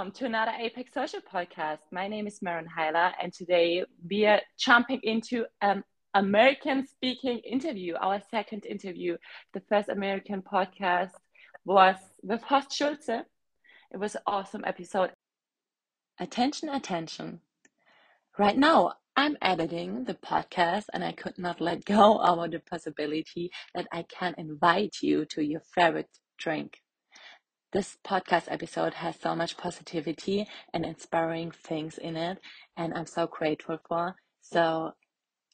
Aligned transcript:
welcome 0.00 0.14
to 0.14 0.24
another 0.24 0.52
Apex 0.58 0.94
Social 0.94 1.20
podcast. 1.20 1.80
My 1.92 2.08
name 2.08 2.26
is 2.26 2.40
Maren 2.40 2.66
Heiler, 2.66 3.12
and 3.22 3.34
today 3.34 3.84
we 4.08 4.24
are 4.24 4.40
jumping 4.58 4.98
into 5.02 5.44
an 5.60 5.84
American 6.14 6.86
speaking 6.86 7.40
interview, 7.40 7.96
our 8.00 8.22
second 8.30 8.64
interview. 8.64 9.18
The 9.52 9.60
first 9.68 9.90
American 9.90 10.40
podcast 10.40 11.10
was 11.66 11.96
with 12.22 12.40
Horst 12.40 12.72
Schulze. 12.72 13.10
It 13.10 13.98
was 13.98 14.14
an 14.14 14.22
awesome 14.26 14.64
episode. 14.64 15.10
Attention, 16.18 16.70
attention. 16.70 17.40
Right 18.38 18.56
now, 18.56 18.94
I'm 19.16 19.36
editing 19.42 20.04
the 20.04 20.14
podcast 20.14 20.84
and 20.94 21.04
I 21.04 21.12
could 21.12 21.36
not 21.36 21.60
let 21.60 21.84
go 21.84 22.16
of 22.22 22.50
the 22.50 22.60
possibility 22.60 23.50
that 23.74 23.86
I 23.92 24.04
can 24.04 24.34
invite 24.38 24.96
you 25.02 25.26
to 25.26 25.44
your 25.44 25.60
favorite 25.74 26.08
drink. 26.38 26.78
This 27.72 27.98
podcast 28.04 28.46
episode 28.48 28.94
has 28.94 29.14
so 29.20 29.36
much 29.36 29.56
positivity 29.56 30.48
and 30.74 30.84
inspiring 30.84 31.52
things 31.52 31.98
in 31.98 32.16
it, 32.16 32.38
and 32.76 32.92
I'm 32.92 33.06
so 33.06 33.28
grateful 33.28 33.78
for. 33.86 34.16
So 34.40 34.94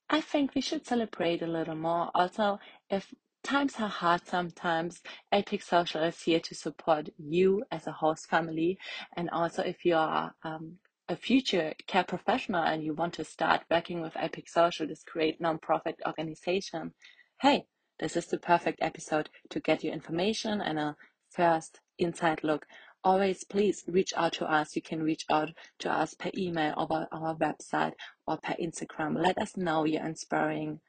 I 0.09 0.23
think 0.23 0.55
we 0.55 0.63
should 0.63 0.87
celebrate 0.87 1.43
a 1.43 1.47
little 1.47 1.75
more. 1.75 2.11
Also, 2.15 2.59
if 2.89 3.13
times 3.43 3.75
are 3.79 3.91
hard 3.91 4.27
sometimes, 4.27 5.03
Apex 5.31 5.67
Social 5.67 6.03
is 6.05 6.23
here 6.23 6.41
to 6.41 6.55
support 6.55 7.11
you 7.19 7.65
as 7.71 7.87
a 7.87 7.93
host 7.93 8.31
family. 8.31 8.79
And 9.15 9.29
also, 9.29 9.63
if 9.63 9.85
you 9.85 9.97
are 9.97 10.35
um, 10.43 10.79
a 11.11 11.17
future 11.17 11.75
care 11.87 12.05
professional 12.05 12.63
and 12.63 12.83
you 12.83 12.95
want 12.95 13.13
to 13.15 13.25
start 13.25 13.65
working 13.71 14.01
with 14.01 14.17
Apex 14.17 14.55
Social, 14.55 14.87
this 14.87 15.05
great 15.05 15.39
nonprofit 15.39 15.97
organization, 16.07 16.95
hey, 17.43 17.67
this 17.99 18.17
is 18.17 18.27
the 18.27 18.39
perfect 18.39 18.79
episode 18.81 19.29
to 19.51 19.61
get 19.61 19.85
you 19.85 19.93
information 19.93 20.63
and 20.63 20.79
a 20.79 20.97
first 21.37 21.81
inside 21.99 22.43
look, 22.43 22.67
always 23.05 23.45
please 23.45 23.85
reach 23.87 24.13
out 24.17 24.33
to 24.33 24.51
us. 24.51 24.75
You 24.75 24.83
can 24.83 25.03
reach 25.03 25.25
out 25.31 25.51
to 25.81 25.93
us 25.93 26.15
per 26.15 26.31
email 26.37 26.75
or 26.77 27.07
our 27.13 27.37
website 27.37 27.93
or 28.27 28.39
per 28.39 28.55
Instagram. 28.55 29.23
Let 29.23 29.39
us 29.39 29.57
know 29.57 29.85
your 29.85 30.05
inspiring 30.05 30.81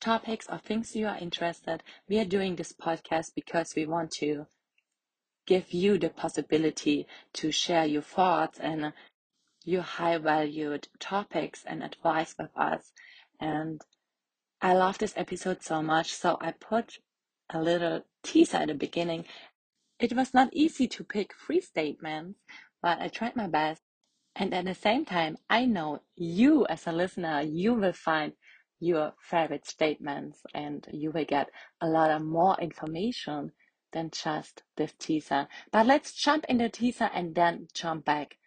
topics 0.00 0.46
or 0.48 0.58
things 0.58 0.96
you 0.96 1.06
are 1.06 1.18
interested. 1.18 1.82
We 2.08 2.18
are 2.18 2.24
doing 2.24 2.56
this 2.56 2.72
podcast 2.72 3.34
because 3.34 3.74
we 3.76 3.84
want 3.84 4.12
to 4.12 4.46
give 5.46 5.72
you 5.72 5.98
the 5.98 6.08
possibility 6.08 7.06
to 7.34 7.50
share 7.50 7.84
your 7.84 8.02
thoughts 8.02 8.58
and 8.58 8.92
your 9.64 9.82
high 9.82 10.16
valued 10.16 10.88
topics 10.98 11.64
and 11.66 11.82
advice 11.82 12.34
with 12.38 12.50
us. 12.56 12.92
And 13.38 13.80
I 14.62 14.74
love 14.74 14.98
this 14.98 15.14
episode 15.16 15.62
so 15.62 15.82
much, 15.82 16.12
so 16.14 16.38
I 16.40 16.52
put 16.52 16.98
a 17.52 17.60
little 17.60 18.02
teaser 18.22 18.58
at 18.58 18.68
the 18.68 18.74
beginning 18.74 19.24
it 20.00 20.14
was 20.14 20.32
not 20.32 20.48
easy 20.52 20.88
to 20.88 21.04
pick 21.04 21.34
three 21.34 21.60
statements, 21.60 22.40
but 22.82 23.00
I 23.00 23.08
tried 23.08 23.36
my 23.36 23.46
best. 23.46 23.82
And 24.34 24.54
at 24.54 24.64
the 24.64 24.74
same 24.74 25.04
time, 25.04 25.36
I 25.50 25.66
know 25.66 26.00
you 26.16 26.66
as 26.68 26.86
a 26.86 26.92
listener, 26.92 27.42
you 27.42 27.74
will 27.74 27.92
find 27.92 28.32
your 28.78 29.12
favorite 29.20 29.66
statements 29.66 30.40
and 30.54 30.86
you 30.90 31.10
will 31.10 31.26
get 31.26 31.50
a 31.82 31.86
lot 31.86 32.10
of 32.10 32.22
more 32.22 32.56
information 32.60 33.52
than 33.92 34.10
just 34.10 34.62
this 34.76 34.94
teaser. 34.98 35.48
But 35.70 35.86
let's 35.86 36.14
jump 36.14 36.46
into 36.48 36.64
the 36.64 36.70
teaser 36.70 37.10
and 37.12 37.34
then 37.34 37.68
jump 37.74 38.06
back 38.06 38.38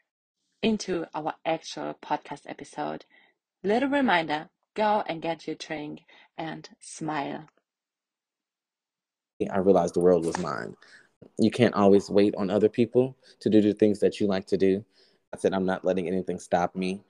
into 0.63 1.05
our 1.13 1.35
actual 1.45 1.93
podcast 2.01 2.43
episode. 2.47 3.05
Little 3.63 3.89
reminder, 3.89 4.49
go 4.73 5.03
and 5.05 5.21
get 5.21 5.45
your 5.45 5.57
drink 5.57 5.99
and 6.35 6.67
smile. 6.79 7.49
I 9.51 9.57
realized 9.57 9.93
the 9.93 9.99
world 9.99 10.25
was 10.25 10.37
mine 10.39 10.75
you 11.37 11.51
can't 11.51 11.73
always 11.75 12.09
wait 12.09 12.35
on 12.35 12.49
other 12.49 12.69
people 12.69 13.15
to 13.39 13.49
do 13.49 13.61
the 13.61 13.73
things 13.73 13.99
that 13.99 14.19
you 14.19 14.27
like 14.27 14.45
to 14.47 14.57
do. 14.57 14.83
I 15.33 15.37
said, 15.37 15.53
I'm 15.53 15.65
not 15.65 15.85
letting 15.85 16.07
anything 16.07 16.39
stop 16.39 16.75
me. 16.75 17.03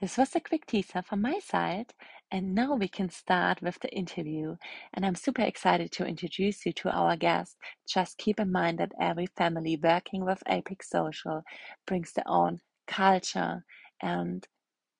This 0.00 0.18
was 0.18 0.34
a 0.34 0.40
quick 0.40 0.66
teaser 0.66 1.02
from 1.02 1.22
my 1.22 1.38
side, 1.38 1.94
and 2.30 2.54
now 2.54 2.74
we 2.74 2.88
can 2.88 3.08
start 3.08 3.62
with 3.62 3.78
the 3.80 3.88
interview. 3.94 4.56
And 4.92 5.06
I'm 5.06 5.14
super 5.14 5.42
excited 5.42 5.92
to 5.92 6.04
introduce 6.04 6.66
you 6.66 6.72
to 6.72 6.90
our 6.90 7.16
guest. 7.16 7.56
Just 7.88 8.18
keep 8.18 8.40
in 8.40 8.50
mind 8.50 8.78
that 8.78 8.92
every 9.00 9.26
family 9.36 9.78
working 9.82 10.24
with 10.24 10.42
Apex 10.48 10.90
Social 10.90 11.42
brings 11.86 12.12
their 12.12 12.28
own 12.28 12.60
culture, 12.86 13.64
and 14.02 14.46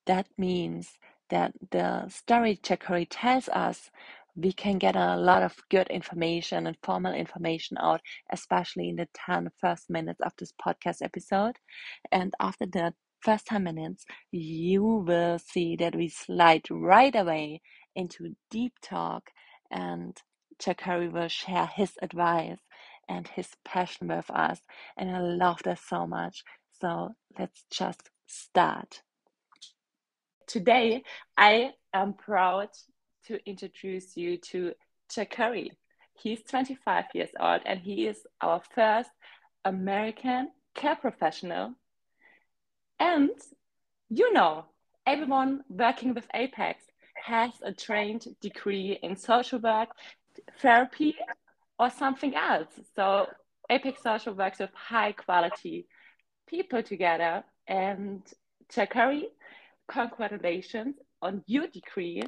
that 0.05 0.27
means 0.37 0.97
that 1.29 1.53
the 1.71 2.07
story 2.07 2.57
Jacory 2.63 3.07
tells 3.09 3.49
us 3.49 3.91
we 4.35 4.51
can 4.51 4.77
get 4.77 4.95
a 4.95 5.15
lot 5.15 5.43
of 5.43 5.55
good 5.69 5.87
information 5.87 6.67
and 6.67 6.77
formal 6.83 7.13
information 7.13 7.77
out, 7.79 8.01
especially 8.31 8.89
in 8.89 8.97
the 8.97 9.07
10 9.13 9.49
first 9.59 9.89
minutes 9.89 10.19
of 10.21 10.33
this 10.37 10.53
podcast 10.65 11.01
episode. 11.01 11.55
And 12.11 12.33
after 12.39 12.65
the 12.65 12.93
first 13.21 13.47
10 13.47 13.63
minutes, 13.63 14.05
you 14.31 14.83
will 14.83 15.39
see 15.39 15.75
that 15.77 15.95
we 15.95 16.09
slide 16.09 16.63
right 16.69 17.15
away 17.15 17.61
into 17.95 18.35
deep 18.51 18.73
talk 18.81 19.29
and 19.71 20.17
Jacory 20.61 21.11
will 21.11 21.27
share 21.27 21.67
his 21.67 21.93
advice 22.01 22.59
and 23.07 23.27
his 23.27 23.49
passion 23.63 24.07
with 24.07 24.29
us. 24.29 24.61
And 24.97 25.09
I 25.15 25.19
love 25.19 25.61
that 25.63 25.79
so 25.79 26.07
much. 26.07 26.43
So 26.71 27.11
let's 27.37 27.65
just 27.71 28.09
start. 28.27 29.01
Today, 30.47 31.03
I 31.37 31.71
am 31.93 32.13
proud 32.13 32.69
to 33.27 33.39
introduce 33.49 34.15
you 34.17 34.37
to 34.37 34.73
Jacory. 35.11 35.71
He's 36.13 36.41
25 36.43 37.05
years 37.13 37.29
old 37.39 37.61
and 37.65 37.79
he 37.79 38.07
is 38.07 38.25
our 38.41 38.61
first 38.73 39.09
American 39.63 40.49
care 40.73 40.95
professional. 40.95 41.73
And 42.99 43.31
you 44.09 44.31
know, 44.33 44.65
everyone 45.05 45.63
working 45.69 46.13
with 46.13 46.27
Apex 46.33 46.83
has 47.23 47.51
a 47.63 47.73
trained 47.73 48.27
degree 48.41 48.99
in 49.01 49.15
social 49.15 49.59
work, 49.59 49.89
therapy, 50.61 51.15
or 51.79 51.89
something 51.89 52.35
else. 52.35 52.67
So 52.95 53.27
Apex 53.69 54.01
Social 54.01 54.33
works 54.33 54.59
with 54.59 54.69
high 54.73 55.11
quality 55.11 55.87
people 56.47 56.83
together. 56.83 57.43
And 57.67 58.21
Jacory, 58.71 59.23
congratulations 59.87 60.95
on 61.21 61.43
your 61.47 61.67
degree 61.67 62.21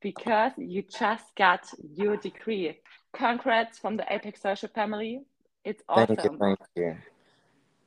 because 0.00 0.52
you 0.56 0.82
just 0.82 1.34
got 1.36 1.68
your 1.94 2.16
degree. 2.16 2.78
Congrats 3.14 3.78
from 3.78 3.96
the 3.96 4.04
Apex 4.12 4.40
Social 4.40 4.68
family. 4.68 5.22
It's 5.64 5.82
awesome. 5.88 6.16
Thank 6.16 6.32
you. 6.32 6.38
Thank 6.38 6.58
you. 6.76 6.96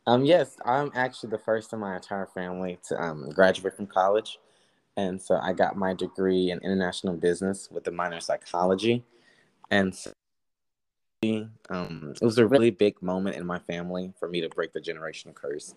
Um, 0.08 0.26
yes, 0.26 0.58
I'm 0.66 0.92
actually 0.96 1.30
the 1.30 1.38
first 1.38 1.74
in 1.74 1.80
my 1.80 1.96
entire 1.96 2.26
family 2.26 2.80
to 2.88 3.02
um, 3.02 3.30
graduate 3.30 3.76
from 3.76 3.88
college. 3.88 4.40
And 4.98 5.22
so 5.22 5.40
I 5.42 5.54
got 5.54 5.78
my 5.78 5.94
degree 5.94 6.52
in 6.52 6.60
international 6.60 7.16
business 7.16 7.70
with 7.72 7.88
a 7.88 7.92
minor 7.92 8.16
in 8.16 8.22
psychology. 8.22 9.06
And 9.70 9.96
so, 9.96 10.12
um, 11.70 12.14
it 12.20 12.26
was 12.26 12.40
a 12.40 12.48
really 12.48 12.72
big 12.72 13.02
moment 13.02 13.38
in 13.38 13.46
my 13.46 13.60
family 13.60 14.12
for 14.20 14.28
me 14.28 14.42
to 14.42 14.50
break 14.50 14.74
the 14.74 14.82
generational 14.82 15.36
curse. 15.36 15.76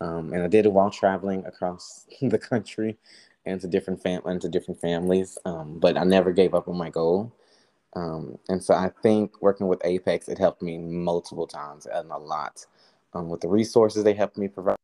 Um, 0.00 0.32
and 0.32 0.42
I 0.42 0.48
did 0.48 0.66
it 0.66 0.72
while 0.72 0.90
traveling 0.90 1.44
across 1.46 2.06
the 2.20 2.38
country 2.38 2.98
and 3.46 3.60
to 3.60 3.68
different 3.68 4.02
fam 4.02 4.22
and 4.26 4.40
to 4.42 4.48
different 4.48 4.80
families. 4.80 5.38
Um, 5.44 5.78
but 5.78 5.96
I 5.96 6.04
never 6.04 6.32
gave 6.32 6.54
up 6.54 6.68
on 6.68 6.76
my 6.76 6.90
goal. 6.90 7.32
Um, 7.94 8.38
and 8.48 8.62
so 8.62 8.74
I 8.74 8.90
think 9.02 9.40
working 9.40 9.68
with 9.68 9.80
Apex, 9.84 10.28
it 10.28 10.38
helped 10.38 10.60
me 10.60 10.76
multiple 10.76 11.46
times 11.46 11.86
and 11.86 12.10
a 12.10 12.18
lot. 12.18 12.66
Um, 13.14 13.30
with 13.30 13.40
the 13.40 13.48
resources 13.48 14.04
they 14.04 14.12
helped 14.12 14.36
me 14.36 14.48
provide 14.48 14.76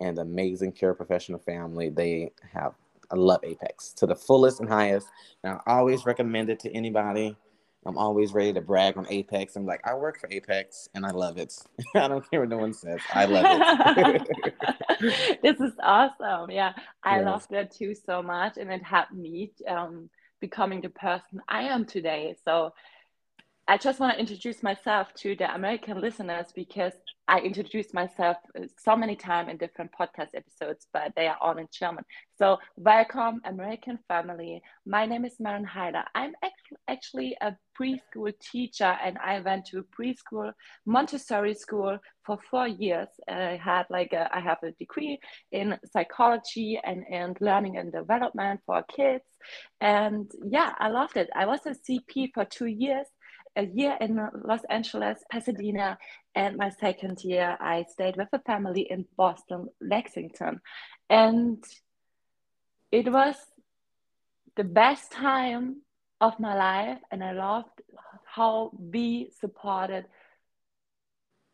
and 0.00 0.18
the 0.18 0.22
amazing 0.22 0.72
care 0.72 0.92
professional 0.92 1.38
family 1.38 1.88
they 1.88 2.32
have. 2.52 2.74
I 3.10 3.14
love 3.14 3.40
Apex 3.44 3.92
to 3.94 4.06
the 4.06 4.16
fullest 4.16 4.60
and 4.60 4.68
highest. 4.68 5.08
And 5.42 5.58
I 5.66 5.78
always 5.78 6.04
recommend 6.04 6.50
it 6.50 6.60
to 6.60 6.72
anybody 6.74 7.36
I'm 7.86 7.98
always 7.98 8.32
ready 8.32 8.52
to 8.52 8.60
brag 8.60 8.96
on 8.96 9.06
Apex. 9.08 9.54
I'm 9.56 9.64
like, 9.64 9.80
I 9.84 9.94
work 9.94 10.20
for 10.20 10.28
Apex 10.30 10.88
and 10.94 11.06
I 11.06 11.10
love 11.10 11.38
it. 11.38 11.54
I 11.94 12.08
don't 12.08 12.28
care 12.28 12.40
what 12.40 12.48
no 12.48 12.58
one 12.58 12.72
says. 12.72 13.00
I 13.12 13.26
love 13.26 13.44
it. 13.48 15.40
this 15.42 15.60
is 15.60 15.72
awesome. 15.82 16.50
Yeah, 16.50 16.72
I 17.04 17.18
yes. 17.18 17.26
love 17.26 17.46
that 17.50 17.70
too 17.72 17.94
so 17.94 18.22
much. 18.22 18.56
And 18.56 18.72
it 18.72 18.82
helped 18.82 19.12
me 19.12 19.52
um, 19.68 20.10
becoming 20.40 20.80
the 20.80 20.88
person 20.88 21.40
I 21.48 21.62
am 21.62 21.84
today. 21.84 22.36
So 22.44 22.74
I 23.68 23.76
just 23.76 23.98
want 23.98 24.14
to 24.14 24.20
introduce 24.20 24.62
myself 24.62 25.12
to 25.14 25.34
the 25.34 25.52
American 25.52 26.00
listeners 26.00 26.46
because 26.54 26.92
I 27.26 27.40
introduced 27.40 27.92
myself 27.92 28.36
uh, 28.56 28.66
so 28.78 28.94
many 28.94 29.16
times 29.16 29.50
in 29.50 29.56
different 29.56 29.90
podcast 29.90 30.28
episodes, 30.36 30.86
but 30.92 31.12
they 31.16 31.26
are 31.26 31.36
all 31.40 31.58
in 31.58 31.66
German. 31.76 32.04
So, 32.38 32.58
welcome, 32.76 33.40
American 33.44 33.98
family. 34.06 34.62
My 34.86 35.04
name 35.04 35.24
is 35.24 35.40
Maren 35.40 35.66
Heider. 35.66 36.04
I'm 36.14 36.34
actually 36.86 37.36
a 37.40 37.56
preschool 37.76 38.32
teacher, 38.40 38.96
and 39.02 39.18
I 39.18 39.40
went 39.40 39.66
to 39.66 39.84
preschool 39.98 40.52
Montessori 40.86 41.54
school 41.54 41.98
for 42.24 42.38
four 42.48 42.68
years. 42.68 43.08
I 43.28 43.58
had 43.60 43.86
like 43.90 44.12
a, 44.12 44.28
I 44.32 44.38
have 44.38 44.58
a 44.62 44.70
degree 44.78 45.18
in 45.50 45.76
psychology 45.92 46.78
and 46.84 47.04
and 47.10 47.36
learning 47.40 47.78
and 47.78 47.90
development 47.90 48.60
for 48.64 48.84
kids, 48.84 49.24
and 49.80 50.30
yeah, 50.48 50.72
I 50.78 50.88
loved 50.88 51.16
it. 51.16 51.30
I 51.34 51.46
was 51.46 51.66
a 51.66 51.74
CP 51.74 52.30
for 52.32 52.44
two 52.44 52.66
years 52.66 53.08
a 53.56 53.64
year 53.64 53.96
in 54.00 54.20
Los 54.44 54.64
Angeles, 54.68 55.24
Pasadena, 55.30 55.98
and 56.34 56.56
my 56.56 56.70
second 56.70 57.24
year 57.24 57.56
I 57.60 57.84
stayed 57.88 58.16
with 58.16 58.28
a 58.32 58.38
family 58.40 58.82
in 58.82 59.06
Boston, 59.16 59.68
Lexington. 59.80 60.60
And 61.08 61.64
it 62.92 63.10
was 63.10 63.36
the 64.56 64.64
best 64.64 65.10
time 65.12 65.82
of 66.20 66.38
my 66.40 66.54
life, 66.54 66.98
and 67.10 67.22
I 67.22 67.32
loved 67.32 67.82
how 68.24 68.70
we 68.78 69.30
supported 69.40 70.06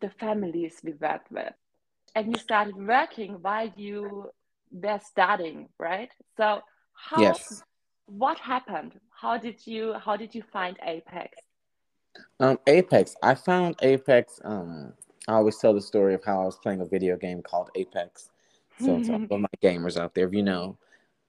the 0.00 0.10
families 0.10 0.80
we 0.82 0.92
worked 1.00 1.30
with. 1.30 1.52
And 2.14 2.32
you 2.32 2.38
started 2.38 2.76
working 2.76 3.38
while 3.40 3.70
you 3.76 4.30
were 4.70 5.00
studying, 5.04 5.68
right? 5.78 6.10
So 6.36 6.60
how 6.92 7.22
Yes. 7.22 7.62
what 8.06 8.38
happened? 8.38 8.98
How 9.10 9.38
did 9.38 9.66
you 9.66 9.94
how 10.04 10.16
did 10.16 10.34
you 10.34 10.42
find 10.52 10.76
Apex? 10.82 11.41
Um, 12.42 12.58
Apex. 12.66 13.14
I 13.22 13.36
found 13.36 13.76
Apex. 13.82 14.40
Um, 14.44 14.94
I 15.28 15.34
always 15.34 15.58
tell 15.58 15.72
the 15.72 15.80
story 15.80 16.12
of 16.12 16.24
how 16.24 16.42
I 16.42 16.44
was 16.44 16.56
playing 16.56 16.80
a 16.80 16.84
video 16.84 17.16
game 17.16 17.40
called 17.40 17.70
Apex. 17.76 18.30
So 18.80 18.96
it's 18.96 19.08
all 19.08 19.22
of 19.30 19.40
my 19.40 19.48
gamers 19.62 19.96
out 19.96 20.12
there, 20.16 20.26
if 20.26 20.34
you 20.34 20.42
know. 20.42 20.76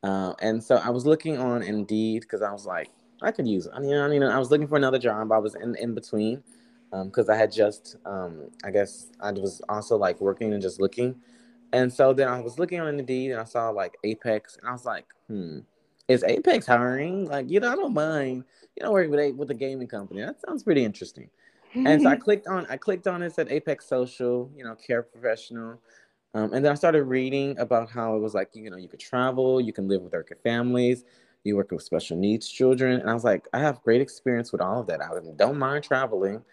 Uh, 0.02 0.34
and 0.42 0.62
so 0.62 0.76
I 0.78 0.90
was 0.90 1.06
looking 1.06 1.38
on 1.38 1.62
Indeed 1.62 2.24
because 2.24 2.42
I 2.42 2.52
was 2.52 2.66
like, 2.66 2.90
I 3.22 3.32
could 3.32 3.48
use. 3.48 3.68
I 3.72 3.80
mean, 3.80 3.96
I 3.96 4.08
mean, 4.08 4.24
I 4.24 4.40
was 4.40 4.50
looking 4.50 4.68
for 4.68 4.76
another 4.76 4.98
job. 4.98 5.32
I 5.32 5.38
was 5.38 5.54
in 5.54 5.76
in 5.76 5.94
between 5.94 6.44
because 6.92 7.30
I 7.30 7.36
had 7.36 7.52
just, 7.52 7.96
um, 8.06 8.50
I 8.64 8.72
guess, 8.72 9.12
I 9.22 9.32
was 9.32 9.62
also 9.70 9.98
like 9.98 10.20
working 10.20 10.52
and 10.52 10.62
just 10.62 10.82
looking. 10.82 11.16
And 11.74 11.94
so 11.94 12.14
then 12.14 12.28
I 12.28 12.42
was 12.42 12.58
looking 12.58 12.80
on 12.82 13.00
Indeed 13.00 13.32
and 13.32 13.40
I 13.40 13.46
saw 13.46 13.70
like 13.70 13.96
Apex, 14.04 14.58
and 14.58 14.68
I 14.68 14.72
was 14.72 14.84
like, 14.84 15.06
hmm, 15.28 15.60
is 16.08 16.24
Apex 16.24 16.66
hiring? 16.66 17.26
Like, 17.26 17.50
you 17.50 17.60
know, 17.60 17.72
I 17.72 17.76
don't 17.76 17.94
mind, 17.94 18.44
you 18.76 18.84
know, 18.84 18.92
working 18.92 19.12
with 19.12 19.20
a, 19.20 19.32
with 19.32 19.52
a 19.52 19.56
gaming 19.56 19.88
company. 19.88 20.22
That 20.22 20.42
sounds 20.42 20.64
pretty 20.64 20.84
interesting. 20.84 21.30
And 21.74 22.02
so 22.02 22.10
I 22.10 22.16
clicked 22.18 22.48
on, 22.48 22.66
I 22.70 22.78
clicked 22.78 23.08
on 23.08 23.22
it, 23.24 23.34
said 23.34 23.50
Apex 23.50 23.86
Social, 23.86 24.52
you 24.56 24.64
know, 24.64 24.76
care 24.76 25.04
professional. 25.04 25.80
Um, 26.36 26.54
and 26.54 26.66
then 26.66 26.72
I 26.72 26.76
started 26.76 27.04
reading 27.04 27.58
about 27.60 27.90
how 27.90 28.16
it 28.16 28.20
was 28.20 28.34
like, 28.34 28.50
you 28.54 28.70
know, 28.70 28.78
you 28.78 28.88
could 28.88 29.00
travel, 29.00 29.62
you 29.62 29.72
can 29.72 29.88
live 29.88 30.02
with 30.02 30.14
working 30.14 30.38
families, 30.44 31.04
you 31.44 31.56
work 31.56 31.72
with 31.72 31.84
special 31.84 32.18
needs 32.18 32.50
children. 32.50 33.00
And 33.00 33.10
I 33.10 33.14
was 33.14 33.24
like, 33.24 33.48
I 33.54 33.60
have 33.60 33.82
great 33.84 34.02
experience 34.02 34.52
with 34.52 34.62
all 34.62 34.82
of 34.82 34.88
that. 34.88 35.02
I 35.02 35.10
don't 35.36 35.60
mind 35.60 35.84
traveling. 35.84 36.44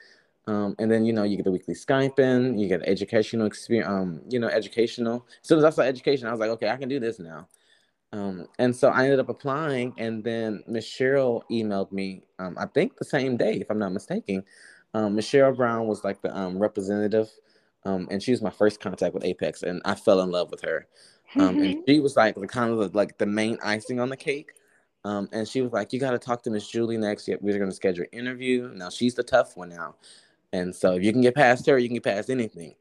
Um, 0.46 0.75
and 0.79 0.91
then 0.91 1.05
you 1.05 1.12
know 1.12 1.23
you 1.23 1.37
get 1.37 1.44
the 1.44 1.53
weekly 1.53 1.75
Skyping, 1.75 2.58
you 2.58 2.67
get 2.67 2.82
educational 2.85 3.46
experience, 3.46 3.88
um, 3.88 4.20
you 4.29 4.38
know, 4.38 4.49
educational. 4.49 5.26
As 5.43 5.49
soon 5.49 5.58
as 5.58 5.64
I 5.64 5.70
saw 5.70 5.82
education, 5.82 6.26
I 6.26 6.32
was 6.32 6.41
like, 6.41 6.50
okay, 6.50 6.69
I 6.69 6.76
can 6.76 6.88
do 6.88 6.99
this 6.99 7.19
now. 7.19 7.46
Um, 8.12 8.47
and 8.59 8.75
so 8.75 8.89
I 8.89 9.05
ended 9.05 9.21
up 9.21 9.29
applying, 9.29 9.95
and 9.97 10.25
then 10.25 10.62
Miss 10.67 10.87
Cheryl 10.87 11.43
emailed 11.51 11.93
me. 11.93 12.23
Um, 12.39 12.57
I 12.59 12.67
think 12.67 12.97
the 12.97 13.05
same 13.05 13.37
day, 13.37 13.55
if 13.55 13.71
I'm 13.71 13.79
not 13.79 13.93
mistaken. 13.93 14.43
Um, 14.95 15.15
Miss 15.15 15.29
Cheryl 15.29 15.57
Brown 15.57 15.87
was 15.87 16.03
like 16.03 16.21
the 16.21 16.37
um, 16.37 16.59
representative, 16.59 17.31
um, 17.85 18.09
and 18.11 18.21
she 18.23 18.33
was 18.33 18.43
my 18.43 18.51
first 18.51 18.81
contact 18.81 19.15
with 19.15 19.25
Apex, 19.25 19.62
and 19.62 19.81
I 19.85 19.95
fell 19.95 20.21
in 20.23 20.31
love 20.31 20.51
with 20.51 20.62
her. 20.62 20.89
Um, 21.37 21.61
and 21.61 21.83
she 21.87 22.01
was 22.01 22.17
like 22.17 22.35
the 22.35 22.49
kind 22.49 22.73
of 22.73 22.79
the, 22.79 22.97
like 22.97 23.17
the 23.19 23.27
main 23.27 23.57
icing 23.62 24.01
on 24.01 24.09
the 24.09 24.17
cake. 24.17 24.51
Um, 25.05 25.29
and 25.33 25.47
she 25.47 25.63
was 25.63 25.73
like, 25.73 25.93
"You 25.93 26.01
got 26.01 26.11
to 26.11 26.19
talk 26.19 26.43
to 26.43 26.51
Miss 26.51 26.69
Julie 26.69 26.99
next. 26.99 27.29
We're 27.41 27.59
going 27.59 27.71
to 27.71 27.77
schedule 27.77 28.05
an 28.13 28.19
interview. 28.19 28.73
Now 28.75 28.91
she's 28.91 29.15
the 29.15 29.23
tough 29.23 29.56
one 29.56 29.69
now." 29.69 29.95
And 30.53 30.75
so 30.75 30.95
if 30.95 31.05
you 31.05 31.13
can 31.13 31.21
get 31.21 31.37
past 31.37 31.67
her, 31.67 31.79
you 31.79 31.89
can 31.89 31.95
get 31.95 32.05
past 32.05 32.31
anything. 32.31 32.75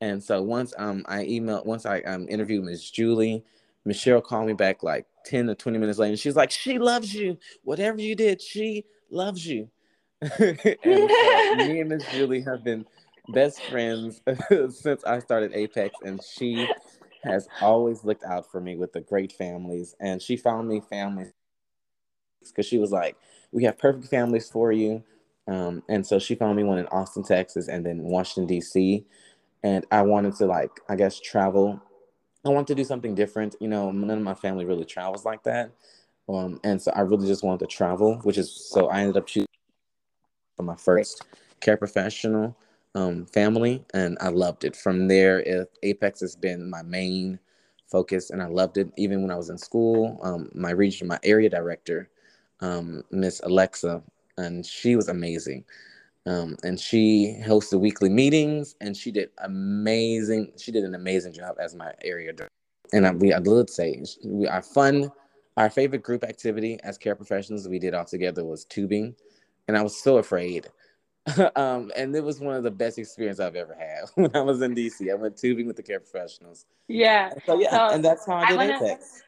And 0.00 0.22
so 0.22 0.42
once 0.42 0.72
um 0.78 1.04
I 1.06 1.24
emailed 1.24 1.66
once 1.66 1.84
I 1.84 2.00
um 2.00 2.26
interviewed 2.28 2.64
Miss 2.64 2.90
Julie, 2.90 3.44
Michelle 3.84 4.20
called 4.20 4.46
me 4.46 4.52
back 4.52 4.82
like 4.82 5.06
10 5.24 5.46
to 5.46 5.54
20 5.54 5.78
minutes 5.78 5.98
later. 5.98 6.10
And 6.10 6.18
she's 6.18 6.36
like, 6.36 6.50
she 6.50 6.78
loves 6.78 7.14
you. 7.14 7.38
Whatever 7.62 8.00
you 8.00 8.14
did, 8.14 8.40
she 8.40 8.84
loves 9.10 9.46
you. 9.46 9.70
and 10.20 10.58
so 10.62 11.54
me 11.56 11.80
and 11.80 11.88
Miss 11.88 12.04
Julie 12.12 12.42
have 12.42 12.62
been 12.62 12.84
best 13.32 13.62
friends 13.62 14.20
since 14.70 15.04
I 15.04 15.18
started 15.20 15.52
Apex, 15.54 15.94
and 16.04 16.22
she 16.22 16.68
has 17.24 17.48
always 17.60 18.04
looked 18.04 18.24
out 18.24 18.50
for 18.50 18.60
me 18.60 18.76
with 18.76 18.92
the 18.92 19.00
great 19.00 19.32
families. 19.32 19.94
And 20.00 20.20
she 20.20 20.36
found 20.36 20.68
me 20.68 20.82
families 20.90 21.32
because 22.48 22.66
she 22.66 22.78
was 22.78 22.92
like, 22.92 23.16
We 23.52 23.64
have 23.64 23.78
perfect 23.78 24.08
families 24.08 24.50
for 24.50 24.72
you. 24.72 25.02
Um, 25.46 25.82
and 25.88 26.06
so 26.06 26.18
she 26.18 26.34
found 26.34 26.56
me 26.56 26.64
one 26.64 26.78
in 26.78 26.86
Austin, 26.88 27.24
Texas, 27.24 27.68
and 27.68 27.84
then 27.84 28.02
Washington, 28.02 28.46
D.C. 28.46 29.04
And 29.62 29.84
I 29.90 30.02
wanted 30.02 30.36
to, 30.36 30.46
like, 30.46 30.70
I 30.88 30.96
guess, 30.96 31.18
travel. 31.18 31.82
I 32.44 32.48
wanted 32.48 32.68
to 32.68 32.74
do 32.74 32.84
something 32.84 33.14
different. 33.14 33.56
You 33.60 33.68
know, 33.68 33.90
none 33.90 34.18
of 34.18 34.24
my 34.24 34.34
family 34.34 34.64
really 34.64 34.84
travels 34.84 35.24
like 35.24 35.42
that. 35.44 35.72
Um, 36.28 36.60
and 36.64 36.80
so 36.80 36.92
I 36.92 37.00
really 37.00 37.26
just 37.26 37.42
wanted 37.42 37.60
to 37.60 37.66
travel, 37.66 38.16
which 38.22 38.38
is 38.38 38.50
so 38.70 38.88
I 38.88 39.00
ended 39.00 39.16
up 39.16 39.26
choosing 39.26 39.46
for 40.56 40.62
my 40.62 40.76
first 40.76 41.24
care 41.60 41.76
professional 41.76 42.56
um, 42.94 43.26
family, 43.26 43.84
and 43.94 44.16
I 44.20 44.28
loved 44.28 44.64
it. 44.64 44.76
From 44.76 45.08
there, 45.08 45.40
if 45.40 45.68
Apex 45.82 46.20
has 46.20 46.36
been 46.36 46.70
my 46.70 46.82
main 46.82 47.38
focus, 47.90 48.30
and 48.30 48.42
I 48.42 48.46
loved 48.46 48.78
it. 48.78 48.92
Even 48.96 49.22
when 49.22 49.30
I 49.30 49.36
was 49.36 49.50
in 49.50 49.58
school, 49.58 50.18
um, 50.22 50.50
my 50.54 50.70
region, 50.70 51.08
my 51.08 51.18
area 51.24 51.50
director, 51.50 52.08
um, 52.60 53.02
Miss 53.10 53.40
Alexa, 53.42 54.02
and 54.38 54.64
she 54.64 54.96
was 54.96 55.08
amazing. 55.08 55.64
Um, 56.26 56.56
and 56.62 56.78
she 56.78 57.36
hosted 57.46 57.80
weekly 57.80 58.10
meetings, 58.10 58.74
and 58.80 58.96
she 58.96 59.10
did 59.10 59.30
amazing. 59.38 60.52
She 60.58 60.70
did 60.70 60.84
an 60.84 60.94
amazing 60.94 61.32
job 61.32 61.56
as 61.58 61.74
my 61.74 61.92
area 62.04 62.32
director. 62.32 62.50
And 62.92 63.06
I, 63.06 63.12
we, 63.12 63.32
I 63.32 63.38
would 63.38 63.70
say, 63.70 64.02
we, 64.24 64.46
our 64.46 64.62
fun, 64.62 65.10
our 65.56 65.70
favorite 65.70 66.02
group 66.02 66.24
activity 66.24 66.78
as 66.82 66.98
care 66.98 67.14
professionals 67.14 67.68
we 67.68 67.78
did 67.78 67.94
all 67.94 68.04
together 68.04 68.44
was 68.44 68.64
tubing, 68.64 69.14
and 69.68 69.76
I 69.76 69.82
was 69.82 70.02
so 70.02 70.18
afraid. 70.18 70.68
um, 71.56 71.92
and 71.96 72.14
it 72.14 72.24
was 72.24 72.40
one 72.40 72.56
of 72.56 72.64
the 72.64 72.70
best 72.70 72.98
experiences 72.98 73.40
I've 73.40 73.56
ever 73.56 73.74
had 73.74 74.08
when 74.14 74.34
I 74.34 74.40
was 74.40 74.60
in 74.62 74.74
DC. 74.74 75.10
I 75.10 75.14
went 75.14 75.36
tubing 75.36 75.66
with 75.66 75.76
the 75.76 75.82
care 75.82 76.00
professionals. 76.00 76.66
Yeah. 76.88 77.30
So 77.46 77.58
yeah, 77.60 77.70
so 77.70 77.94
and 77.94 78.04
that's 78.04 78.26
how 78.26 78.36
I 78.36 78.46
did 78.46 78.58
I 78.58 78.66
wanna, 78.68 78.84
Apex. 78.84 79.22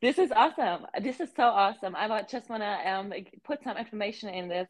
This 0.00 0.18
is 0.18 0.32
awesome. 0.32 0.86
This 1.00 1.20
is 1.20 1.28
so 1.36 1.44
awesome. 1.44 1.94
I 1.94 2.22
just 2.28 2.48
want 2.48 2.62
to 2.62 2.90
um, 2.90 3.12
put 3.44 3.62
some 3.62 3.76
information 3.76 4.30
in 4.30 4.48
this 4.48 4.66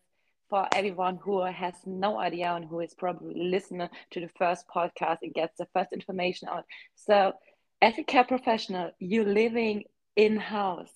for 0.52 0.68
everyone 0.74 1.18
who 1.24 1.42
has 1.46 1.72
no 1.86 2.20
idea 2.20 2.52
and 2.52 2.66
who 2.66 2.80
is 2.80 2.92
probably 2.92 3.42
listening 3.42 3.88
to 4.10 4.20
the 4.20 4.28
first 4.36 4.66
podcast 4.68 5.16
and 5.22 5.32
gets 5.32 5.56
the 5.56 5.66
first 5.72 5.94
information 5.94 6.46
out. 6.46 6.66
So, 6.94 7.32
as 7.80 7.96
a 7.96 8.02
care 8.02 8.24
professional, 8.24 8.90
you're 8.98 9.24
living 9.24 9.84
in 10.14 10.36
house 10.36 10.92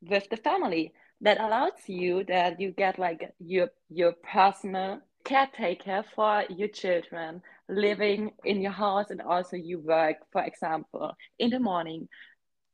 with 0.00 0.30
the 0.30 0.38
family. 0.38 0.94
That 1.20 1.38
allows 1.38 1.86
you 1.86 2.24
that 2.28 2.58
you 2.58 2.70
get 2.70 2.98
like 2.98 3.20
your 3.38 3.68
your 3.90 4.12
personal 4.12 5.00
caretaker 5.26 6.02
for 6.14 6.44
your 6.48 6.68
children 6.68 7.42
living 7.68 8.30
in 8.42 8.62
your 8.62 8.72
house 8.72 9.10
and 9.10 9.20
also 9.20 9.56
you 9.56 9.80
work 9.80 10.16
for 10.32 10.42
example 10.42 11.14
in 11.38 11.50
the 11.50 11.58
morning 11.58 12.08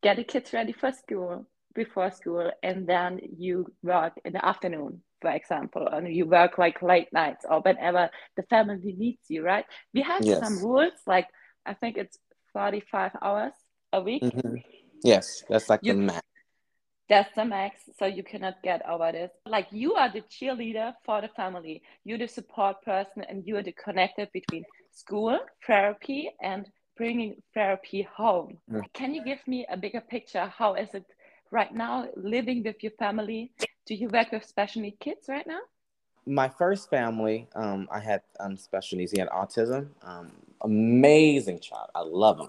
get 0.03 0.17
the 0.17 0.25
kids 0.25 0.53
ready 0.53 0.73
for 0.73 0.91
school 0.91 1.47
before 1.77 2.11
school 2.11 2.51
and 2.65 2.89
then 2.89 3.21
you 3.39 3.67
work 3.85 4.15
in 4.25 4.33
the 4.33 4.45
afternoon 4.45 5.01
for 5.21 5.31
example 5.31 5.87
and 5.87 6.15
you 6.15 6.27
work 6.27 6.59
like 6.59 6.83
late 6.83 7.13
nights 7.13 7.45
or 7.49 7.61
whenever 7.61 8.11
the 8.37 8.43
family 8.45 8.95
needs 8.97 9.21
you 9.29 9.43
right 9.43 9.65
we 9.95 10.03
have 10.03 10.25
yes. 10.25 10.41
some 10.41 10.59
rules 10.63 10.93
like 11.07 11.27
i 11.67 11.75
think 11.75 11.97
it's 11.97 12.19
35 12.55 13.13
hours 13.23 13.53
a 13.93 14.01
week 14.01 14.23
mm-hmm. 14.23 14.57
yes 15.05 15.45
that's 15.49 15.69
like 15.69 15.81
you, 15.83 15.93
the 15.93 15.99
max 15.99 16.27
that's 17.09 17.35
the 17.35 17.45
max 17.45 17.81
so 17.99 18.07
you 18.07 18.23
cannot 18.23 18.55
get 18.63 18.83
over 18.89 19.11
this 19.13 19.31
like 19.47 19.67
you 19.71 19.95
are 19.95 20.13
the 20.13 20.23
cheerleader 20.23 20.93
for 21.05 21.21
the 21.21 21.29
family 21.29 21.83
you're 22.05 22.19
the 22.19 22.29
support 22.29 22.81
person 22.83 23.25
and 23.29 23.45
you're 23.47 23.63
the 23.63 23.75
connector 23.75 24.31
between 24.33 24.65
school 24.93 25.39
therapy 25.67 26.31
and 26.43 26.69
bringing 27.01 27.35
therapy 27.55 28.07
home. 28.15 28.59
Mm. 28.71 28.83
Can 28.93 29.15
you 29.15 29.25
give 29.25 29.39
me 29.47 29.67
a 29.71 29.77
bigger 29.77 30.03
picture? 30.03 30.53
How 30.55 30.75
is 30.75 30.93
it 30.93 31.07
right 31.51 31.73
now 31.73 32.09
living 32.15 32.63
with 32.63 32.77
your 32.83 32.93
family? 32.99 33.53
Do 33.91 33.97
you 33.97 34.09
work 34.09 34.31
with 34.31 34.45
special 34.45 34.83
needs 34.83 34.99
kids 35.01 35.29
right 35.29 35.45
now? 35.45 35.59
My 36.25 36.49
first 36.49 36.89
family, 36.91 37.49
um, 37.57 37.89
I 37.91 37.99
had 37.99 38.23
um, 38.39 38.57
special 38.57 38.99
needs. 38.99 39.11
He 39.11 39.19
had 39.19 39.29
autism. 39.31 39.89
Um, 40.05 40.31
amazing 40.63 41.59
child. 41.59 41.89
I 41.93 42.03
love 42.03 42.39
him. 42.39 42.49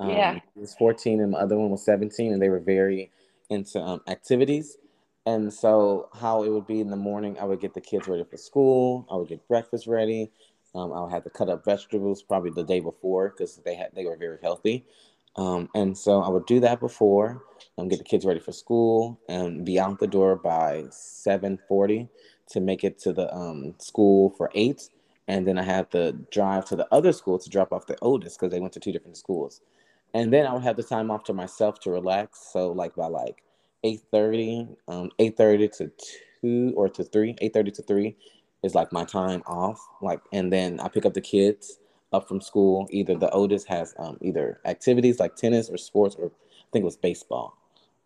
Um, 0.00 0.08
yeah. 0.08 0.34
He 0.54 0.60
was 0.62 0.74
14 0.76 1.20
and 1.20 1.34
the 1.34 1.36
other 1.36 1.58
one 1.58 1.68
was 1.68 1.84
17, 1.84 2.32
and 2.32 2.40
they 2.40 2.48
were 2.48 2.58
very 2.58 3.10
into 3.50 3.78
um, 3.82 4.00
activities. 4.08 4.78
And 5.26 5.52
so, 5.52 6.08
how 6.18 6.42
it 6.44 6.48
would 6.48 6.66
be 6.66 6.80
in 6.80 6.88
the 6.88 6.96
morning, 6.96 7.36
I 7.38 7.44
would 7.44 7.60
get 7.60 7.74
the 7.74 7.82
kids 7.82 8.08
ready 8.08 8.24
for 8.24 8.38
school. 8.38 9.06
I 9.10 9.16
would 9.16 9.28
get 9.28 9.46
breakfast 9.46 9.86
ready. 9.86 10.30
Um, 10.74 10.94
I'll 10.94 11.10
have 11.10 11.24
to 11.24 11.30
cut 11.30 11.50
up 11.50 11.66
vegetables 11.66 12.22
probably 12.22 12.52
the 12.52 12.64
day 12.64 12.80
before 12.80 13.28
because 13.28 13.56
they 13.56 13.74
had 13.74 13.90
they 13.94 14.06
were 14.06 14.16
very 14.16 14.38
healthy. 14.40 14.86
Um, 15.38 15.70
and 15.74 15.96
so 15.96 16.20
I 16.20 16.28
would 16.28 16.46
do 16.46 16.60
that 16.60 16.80
before, 16.80 17.44
um, 17.78 17.88
get 17.88 17.98
the 17.98 18.04
kids 18.04 18.26
ready 18.26 18.40
for 18.40 18.52
school, 18.52 19.20
and 19.28 19.64
be 19.64 19.78
out 19.78 20.00
the 20.00 20.06
door 20.08 20.34
by 20.36 20.86
seven 20.90 21.58
forty 21.68 22.08
to 22.50 22.60
make 22.60 22.82
it 22.84 22.98
to 23.00 23.12
the 23.12 23.32
um, 23.34 23.74
school 23.78 24.30
for 24.36 24.50
eight. 24.54 24.90
And 25.28 25.46
then 25.46 25.56
I 25.58 25.62
had 25.62 25.90
to 25.92 26.12
drive 26.32 26.64
to 26.66 26.76
the 26.76 26.88
other 26.92 27.12
school 27.12 27.38
to 27.38 27.50
drop 27.50 27.72
off 27.72 27.86
the 27.86 27.96
oldest 28.02 28.38
because 28.38 28.50
they 28.50 28.60
went 28.60 28.72
to 28.72 28.80
two 28.80 28.92
different 28.92 29.16
schools. 29.16 29.60
And 30.14 30.32
then 30.32 30.46
I 30.46 30.54
would 30.54 30.62
have 30.62 30.76
the 30.76 30.82
time 30.82 31.10
off 31.10 31.24
to 31.24 31.34
myself 31.34 31.78
to 31.80 31.90
relax. 31.90 32.48
So 32.52 32.72
like 32.72 32.96
by 32.96 33.06
like 33.06 33.42
8.30, 33.84 34.76
um, 34.88 35.10
8.30 35.20 35.76
to 35.76 35.92
2 36.40 36.72
or 36.74 36.88
to 36.88 37.04
3, 37.04 37.34
8.30 37.34 37.74
to 37.74 37.82
3, 37.82 38.16
is 38.62 38.74
like 38.74 38.90
my 38.90 39.04
time 39.04 39.42
off. 39.46 39.78
Like, 40.00 40.20
and 40.32 40.50
then 40.50 40.80
I 40.80 40.88
pick 40.88 41.04
up 41.04 41.12
the 41.12 41.20
kids 41.20 41.78
up 42.12 42.28
from 42.28 42.40
school. 42.40 42.86
Either 42.90 43.14
the 43.14 43.30
oldest 43.30 43.68
has 43.68 43.94
um, 43.98 44.18
either 44.20 44.60
activities 44.64 45.20
like 45.20 45.36
tennis 45.36 45.68
or 45.68 45.76
sports, 45.76 46.16
or 46.18 46.26
I 46.26 46.66
think 46.72 46.82
it 46.82 46.84
was 46.84 46.96
baseball. 46.96 47.56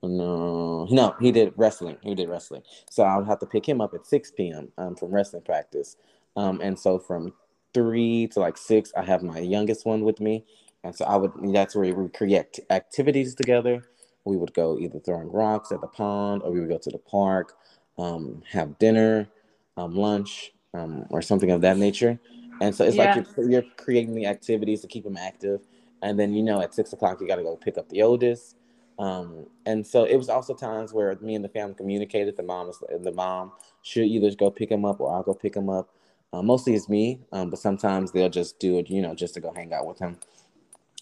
No, 0.02 0.86
no, 0.90 1.14
he 1.20 1.30
did 1.30 1.52
wrestling. 1.56 1.96
He 2.02 2.14
did 2.14 2.28
wrestling. 2.28 2.62
So 2.90 3.04
I 3.04 3.16
would 3.16 3.26
have 3.28 3.38
to 3.38 3.46
pick 3.46 3.68
him 3.68 3.80
up 3.80 3.94
at 3.94 4.06
6 4.06 4.32
p.m. 4.32 4.72
Um, 4.76 4.96
from 4.96 5.12
wrestling 5.12 5.42
practice. 5.42 5.96
Um, 6.36 6.60
and 6.60 6.78
so 6.78 6.98
from 6.98 7.32
three 7.72 8.26
to 8.28 8.40
like 8.40 8.56
six, 8.56 8.92
I 8.96 9.02
have 9.02 9.22
my 9.22 9.38
youngest 9.38 9.86
one 9.86 10.02
with 10.02 10.20
me. 10.20 10.44
And 10.84 10.94
so 10.94 11.04
I 11.04 11.16
would, 11.16 11.32
that's 11.52 11.76
where 11.76 11.84
we 11.84 11.92
would 11.92 12.14
create 12.14 12.58
activities 12.70 13.34
together. 13.36 13.84
We 14.24 14.36
would 14.36 14.52
go 14.54 14.78
either 14.78 14.98
throwing 14.98 15.30
rocks 15.30 15.70
at 15.70 15.80
the 15.80 15.86
pond 15.86 16.42
or 16.42 16.50
we 16.50 16.60
would 16.60 16.68
go 16.68 16.78
to 16.78 16.90
the 16.90 16.98
park, 16.98 17.54
um, 17.98 18.42
have 18.50 18.78
dinner, 18.78 19.28
um, 19.76 19.94
lunch, 19.94 20.52
um, 20.74 21.06
or 21.10 21.22
something 21.22 21.50
of 21.50 21.60
that 21.60 21.76
nature. 21.76 22.18
And 22.62 22.72
so 22.74 22.84
it's 22.84 22.94
yeah. 22.94 23.14
like 23.16 23.26
you're, 23.36 23.50
you're 23.50 23.64
creating 23.76 24.14
the 24.14 24.26
activities 24.26 24.80
to 24.82 24.86
keep 24.86 25.02
them 25.02 25.16
active. 25.16 25.60
And 26.00 26.18
then, 26.18 26.32
you 26.32 26.44
know, 26.44 26.60
at 26.60 26.72
six 26.74 26.92
o'clock, 26.92 27.20
you 27.20 27.26
got 27.26 27.36
to 27.36 27.42
go 27.42 27.56
pick 27.56 27.76
up 27.76 27.88
the 27.88 28.02
oldest. 28.02 28.56
Um, 28.98 29.46
and 29.66 29.84
so 29.84 30.04
it 30.04 30.16
was 30.16 30.28
also 30.28 30.54
times 30.54 30.92
where 30.92 31.16
me 31.20 31.34
and 31.34 31.44
the 31.44 31.48
family 31.48 31.74
communicated. 31.74 32.36
The 32.36 32.44
mom 32.44 32.68
was, 32.68 32.78
the 33.00 33.10
mom 33.12 33.52
should 33.82 34.06
either 34.06 34.30
go 34.36 34.48
pick 34.50 34.70
him 34.70 34.84
up 34.84 35.00
or 35.00 35.12
I'll 35.12 35.24
go 35.24 35.34
pick 35.34 35.56
him 35.56 35.68
up. 35.68 35.88
Uh, 36.32 36.42
mostly 36.42 36.74
it's 36.74 36.88
me, 36.88 37.20
um, 37.32 37.50
but 37.50 37.58
sometimes 37.58 38.12
they'll 38.12 38.30
just 38.30 38.58
do 38.58 38.78
it, 38.78 38.88
you 38.88 39.02
know, 39.02 39.14
just 39.14 39.34
to 39.34 39.40
go 39.40 39.52
hang 39.52 39.72
out 39.74 39.86
with 39.86 39.98
him, 39.98 40.16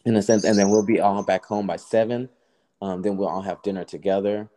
in 0.04 0.16
a 0.16 0.22
sense. 0.22 0.44
And 0.44 0.58
then 0.58 0.70
we'll 0.70 0.84
be 0.84 1.00
all 1.00 1.22
back 1.22 1.44
home 1.44 1.66
by 1.66 1.76
seven. 1.76 2.28
Um, 2.82 3.02
then 3.02 3.16
we'll 3.16 3.28
all 3.28 3.42
have 3.42 3.62
dinner 3.62 3.84
together 3.84 4.48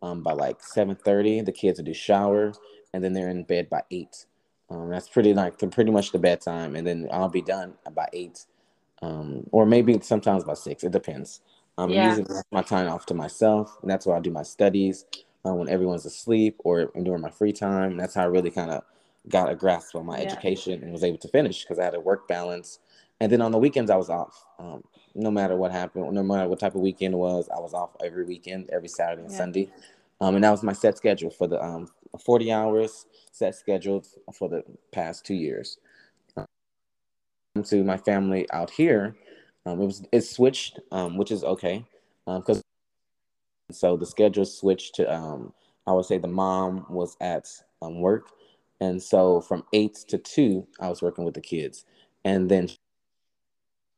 um, 0.00 0.22
by 0.22 0.32
like 0.32 0.62
seven 0.62 0.96
thirty. 0.96 1.42
The 1.42 1.52
kids 1.52 1.78
will 1.78 1.86
do 1.86 1.92
shower, 1.92 2.52
and 2.94 3.04
then 3.04 3.12
they're 3.12 3.28
in 3.28 3.42
bed 3.44 3.68
by 3.68 3.82
eight. 3.90 4.26
Um, 4.72 4.88
that's 4.88 5.08
pretty 5.08 5.34
like 5.34 5.58
pretty 5.70 5.90
much 5.90 6.12
the 6.12 6.18
bedtime, 6.18 6.76
and 6.76 6.86
then 6.86 7.08
I'll 7.12 7.28
be 7.28 7.42
done 7.42 7.74
by 7.94 8.08
eight, 8.12 8.46
um, 9.02 9.46
or 9.52 9.66
maybe 9.66 10.00
sometimes 10.00 10.44
by 10.44 10.54
six. 10.54 10.82
It 10.82 10.92
depends. 10.92 11.40
Um, 11.76 11.90
yeah. 11.90 12.04
I'm 12.04 12.18
using 12.18 12.26
my 12.50 12.62
time 12.62 12.88
off 12.88 13.04
to 13.06 13.14
myself, 13.14 13.76
and 13.82 13.90
that's 13.90 14.06
where 14.06 14.16
I 14.16 14.20
do 14.20 14.30
my 14.30 14.42
studies 14.42 15.04
uh, 15.44 15.54
when 15.54 15.68
everyone's 15.68 16.06
asleep 16.06 16.56
or 16.64 16.90
during 17.02 17.20
my 17.20 17.30
free 17.30 17.52
time. 17.52 17.92
And 17.92 18.00
That's 18.00 18.14
how 18.14 18.22
I 18.22 18.26
really 18.26 18.50
kind 18.50 18.70
of 18.70 18.82
got 19.28 19.50
a 19.50 19.54
grasp 19.54 19.94
on 19.94 20.06
my 20.06 20.18
yeah. 20.18 20.24
education 20.24 20.82
and 20.82 20.92
was 20.92 21.04
able 21.04 21.18
to 21.18 21.28
finish 21.28 21.62
because 21.62 21.78
I 21.78 21.84
had 21.84 21.94
a 21.94 22.00
work 22.00 22.26
balance. 22.28 22.78
And 23.20 23.30
then 23.30 23.40
on 23.40 23.52
the 23.52 23.58
weekends, 23.58 23.90
I 23.90 23.96
was 23.96 24.10
off. 24.10 24.44
Um, 24.58 24.82
no 25.14 25.30
matter 25.30 25.56
what 25.56 25.70
happened, 25.70 26.12
no 26.12 26.22
matter 26.22 26.48
what 26.48 26.58
type 26.58 26.74
of 26.74 26.80
weekend 26.80 27.14
it 27.14 27.18
was, 27.18 27.48
I 27.54 27.60
was 27.60 27.74
off 27.74 27.90
every 28.04 28.24
weekend, 28.24 28.70
every 28.72 28.88
Saturday 28.88 29.22
and 29.22 29.30
yeah. 29.30 29.36
Sunday. 29.36 29.70
Um, 30.22 30.36
and 30.36 30.44
that 30.44 30.52
was 30.52 30.62
my 30.62 30.72
set 30.72 30.96
schedule 30.96 31.30
for 31.30 31.48
the 31.48 31.60
um, 31.60 31.88
40 32.24 32.52
hours 32.52 33.06
set 33.32 33.56
scheduled 33.56 34.06
for 34.32 34.48
the 34.48 34.62
past 34.92 35.26
two 35.26 35.34
years. 35.34 35.78
Um, 36.36 36.46
to 37.64 37.82
my 37.82 37.96
family 37.96 38.48
out 38.52 38.70
here, 38.70 39.16
um, 39.66 39.80
it 39.80 39.84
was 39.84 40.06
it 40.12 40.20
switched, 40.20 40.78
um, 40.92 41.16
which 41.16 41.32
is 41.32 41.42
okay, 41.42 41.84
because 42.24 42.58
um, 42.58 42.62
so 43.72 43.96
the 43.96 44.06
schedule 44.06 44.44
switched 44.44 44.94
to 44.94 45.12
um, 45.12 45.52
I 45.88 45.92
would 45.92 46.04
say 46.04 46.18
the 46.18 46.28
mom 46.28 46.86
was 46.88 47.16
at 47.20 47.48
um, 47.82 48.00
work, 48.00 48.28
and 48.80 49.02
so 49.02 49.40
from 49.40 49.64
eight 49.72 49.96
to 50.06 50.18
two 50.18 50.68
I 50.78 50.88
was 50.88 51.02
working 51.02 51.24
with 51.24 51.34
the 51.34 51.40
kids, 51.40 51.84
and 52.24 52.48
then 52.48 52.68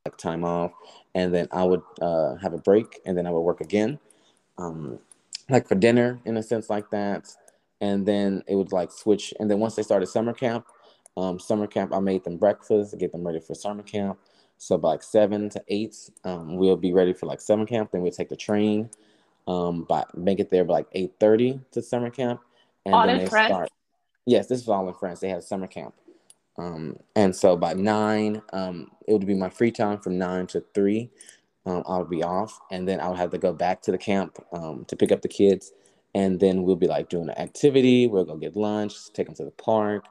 like 0.07 0.17
time 0.17 0.43
off, 0.43 0.73
and 1.15 1.35
then 1.35 1.49
I 1.53 1.65
would 1.65 1.83
uh, 2.01 2.37
have 2.37 2.55
a 2.55 2.59
break, 2.59 3.01
and 3.05 3.15
then 3.15 3.27
I 3.27 3.31
would 3.31 3.41
work 3.41 3.61
again, 3.61 3.99
um, 4.57 4.99
like 5.49 5.69
for 5.69 5.75
dinner 5.75 6.21
in 6.25 6.37
a 6.37 6.43
sense 6.43 6.71
like 6.71 6.91
that, 6.91 7.29
and 7.81 8.07
then 8.07 8.43
it 8.47 8.55
would 8.55 8.73
like 8.73 8.91
switch, 8.91 9.35
and 9.41 9.51
then 9.51 9.61
once 9.61 9.75
they 9.75 9.83
started 9.83 10.07
summer 10.07 10.33
camp, 10.33 10.67
um, 11.17 11.39
summer 11.39 11.67
camp 11.67 11.93
I 11.93 12.01
made 12.01 12.25
them 12.25 12.37
breakfast 12.37 12.91
to 12.93 12.97
get 12.97 13.13
them 13.13 13.27
ready 13.27 13.41
for 13.41 13.55
summer 13.55 13.83
camp 13.83 14.19
so 14.59 14.79
by 14.79 14.91
like 14.91 15.03
seven 15.03 15.49
to 15.51 15.63
eight, 15.69 15.97
um, 16.25 16.57
we'll 16.57 16.77
be 16.77 16.93
ready 16.93 17.13
for 17.13 17.27
like 17.27 17.41
summer 17.41 17.67
camp. 17.67 17.91
Then 17.91 18.03
we'll 18.03 18.13
take 18.13 18.29
the 18.29 18.37
train, 18.37 18.91
um, 19.47 19.85
by 19.85 20.05
make 20.15 20.41
it 20.41 20.51
there 20.51 20.65
by 20.65 20.75
like 20.75 20.87
eight 20.93 21.13
thirty 21.21 21.61
to 21.73 21.83
summer 21.83 22.11
camp, 22.11 22.41
and 22.87 22.95
all 22.95 23.07
then 23.07 23.19
they 23.19 23.27
France? 23.27 23.53
start. 23.53 23.71
Yes, 24.27 24.47
this 24.47 24.61
is 24.61 24.69
all 24.69 24.89
in 24.89 24.95
France. 24.95 25.21
They 25.21 25.29
have 25.29 25.45
summer 25.45 25.67
camp, 25.67 25.95
um, 26.57 26.97
and 27.15 27.35
so 27.35 27.57
by 27.57 27.75
nine, 27.75 28.41
um, 28.53 28.91
it 29.07 29.13
would 29.13 29.27
be 29.27 29.35
my 29.35 29.51
free 29.51 29.71
time 29.71 29.99
from 29.99 30.19
nine 30.19 30.47
to 30.49 30.65
three. 30.75 31.11
Um, 31.67 31.83
I 31.89 31.99
would 31.99 32.11
be 32.11 32.23
off, 32.23 32.61
and 32.71 32.87
then 32.87 33.01
I 33.01 33.09
would 33.09 33.19
have 33.19 33.31
to 33.31 33.39
go 33.39 33.53
back 33.53 33.81
to 33.83 33.91
the 33.91 33.99
camp 33.99 34.39
um, 34.53 34.85
to 34.89 34.97
pick 34.97 35.11
up 35.11 35.23
the 35.23 35.29
kids, 35.29 35.73
and 36.15 36.39
then 36.39 36.63
we'll 36.63 36.77
be 36.77 36.87
like 36.87 37.09
doing 37.09 37.31
an 37.31 37.39
activity. 37.39 38.07
We'll 38.07 38.25
go 38.25 38.37
get 38.37 38.55
lunch, 38.55 38.95
take 39.15 39.27
them 39.27 39.35
to 39.37 39.45
the 39.45 39.51
park, 39.51 40.05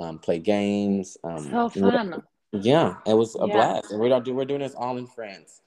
um, 0.00 0.18
play 0.18 0.38
games. 0.38 1.16
Um, 1.22 1.50
so 1.50 1.68
fun. 1.68 2.22
Yeah, 2.52 2.96
it 3.06 3.14
was 3.14 3.34
a 3.34 3.46
yeah. 3.46 3.54
blast. 3.54 3.90
And 3.90 4.00
we're 4.00 4.20
do 4.20 4.34
we're 4.34 4.44
doing 4.44 4.60
this 4.60 4.74
all 4.74 4.96
in 4.96 5.06
France. 5.06 5.60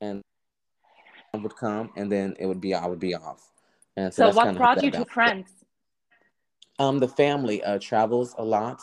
And 0.00 0.22
I 1.34 1.38
would 1.38 1.56
come 1.56 1.90
and 1.96 2.10
then 2.10 2.36
it 2.38 2.46
would 2.46 2.60
be 2.60 2.74
I 2.74 2.86
would 2.86 3.00
be 3.00 3.14
off. 3.14 3.50
And 3.96 4.14
so, 4.14 4.30
so 4.30 4.36
what 4.36 4.56
brought 4.56 4.82
you 4.82 4.90
to 4.92 5.04
France? 5.04 5.50
Um, 6.78 7.00
the 7.00 7.08
family 7.08 7.62
uh, 7.64 7.80
travels 7.80 8.36
a 8.38 8.44
lot, 8.44 8.80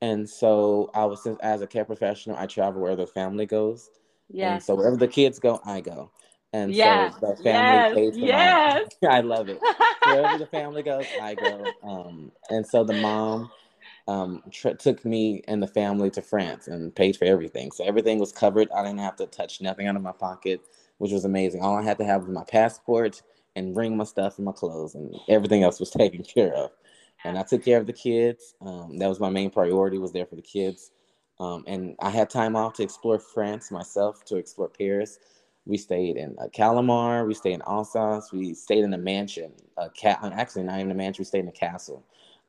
and 0.00 0.28
so 0.28 0.90
I 0.92 1.04
was 1.04 1.24
as 1.40 1.62
a 1.62 1.68
care 1.68 1.84
professional, 1.84 2.36
I 2.36 2.46
travel 2.46 2.82
where 2.82 2.96
the 2.96 3.06
family 3.06 3.46
goes. 3.46 3.90
Yeah. 4.30 4.54
And 4.54 4.62
so 4.62 4.74
wherever 4.74 4.96
the 4.96 5.08
kids 5.08 5.38
go, 5.38 5.60
I 5.64 5.80
go. 5.80 6.10
And 6.52 6.72
yeah. 6.72 7.10
so 7.10 7.20
the 7.20 7.42
family 7.42 7.44
yes. 7.44 7.94
pays 7.94 8.14
for 8.14 8.26
yes. 8.26 8.88
my. 9.02 9.08
I 9.16 9.20
love 9.20 9.48
it. 9.48 9.60
wherever 10.04 10.38
the 10.38 10.46
family 10.50 10.82
goes, 10.82 11.04
I 11.20 11.34
go. 11.34 11.64
Um, 11.82 12.32
and 12.48 12.66
so 12.66 12.84
the 12.84 12.94
mom 12.94 13.50
um, 14.08 14.42
tr- 14.50 14.70
took 14.70 15.04
me 15.04 15.42
and 15.46 15.62
the 15.62 15.66
family 15.66 16.10
to 16.10 16.22
France 16.22 16.66
and 16.66 16.94
paid 16.94 17.16
for 17.16 17.26
everything. 17.26 17.70
So 17.70 17.84
everything 17.84 18.18
was 18.18 18.32
covered. 18.32 18.70
I 18.74 18.82
didn't 18.82 19.00
have 19.00 19.16
to 19.16 19.26
touch 19.26 19.60
nothing 19.60 19.86
out 19.86 19.96
of 19.96 20.02
my 20.02 20.12
pocket, 20.12 20.62
which 20.96 21.12
was 21.12 21.26
amazing. 21.26 21.62
All 21.62 21.76
I 21.76 21.82
had 21.82 21.98
to 21.98 22.04
have 22.04 22.22
was 22.22 22.30
my 22.30 22.44
passport 22.44 23.22
and 23.54 23.74
bring 23.74 23.96
my 23.96 24.04
stuff 24.04 24.38
and 24.38 24.46
my 24.46 24.52
clothes, 24.52 24.94
and 24.94 25.14
everything 25.28 25.62
else 25.62 25.78
was 25.78 25.90
taken 25.98 26.22
care 26.22 26.54
of. 26.54 26.70
And 27.24 27.36
I 27.36 27.42
took 27.42 27.64
care 27.64 27.78
of 27.78 27.86
the 27.86 27.92
kids. 27.92 28.54
Um, 28.60 28.98
that 28.98 29.08
was 29.08 29.20
my 29.20 29.28
main 29.28 29.50
priority. 29.50 29.98
Was 29.98 30.12
there 30.12 30.26
for 30.26 30.36
the 30.36 30.42
kids, 30.42 30.92
um, 31.40 31.64
and 31.66 31.94
I 32.00 32.10
had 32.10 32.30
time 32.30 32.56
off 32.56 32.74
to 32.74 32.82
explore 32.82 33.18
France 33.18 33.70
myself, 33.70 34.24
to 34.26 34.36
explore 34.36 34.68
Paris. 34.68 35.18
We 35.66 35.76
stayed 35.76 36.16
in 36.16 36.36
uh, 36.38 36.48
Colmar. 36.56 37.26
We 37.26 37.34
stayed 37.34 37.54
in 37.54 37.62
Alsace. 37.62 38.32
We 38.32 38.54
stayed 38.54 38.84
in 38.84 38.94
a 38.94 38.98
mansion. 38.98 39.52
A 39.76 39.90
cat, 39.90 40.18
actually, 40.22 40.64
not 40.64 40.78
even 40.78 40.90
a 40.90 40.94
mansion. 40.94 41.22
We 41.22 41.26
stayed 41.26 41.40
in 41.40 41.48
a 41.48 41.52
castle 41.52 42.04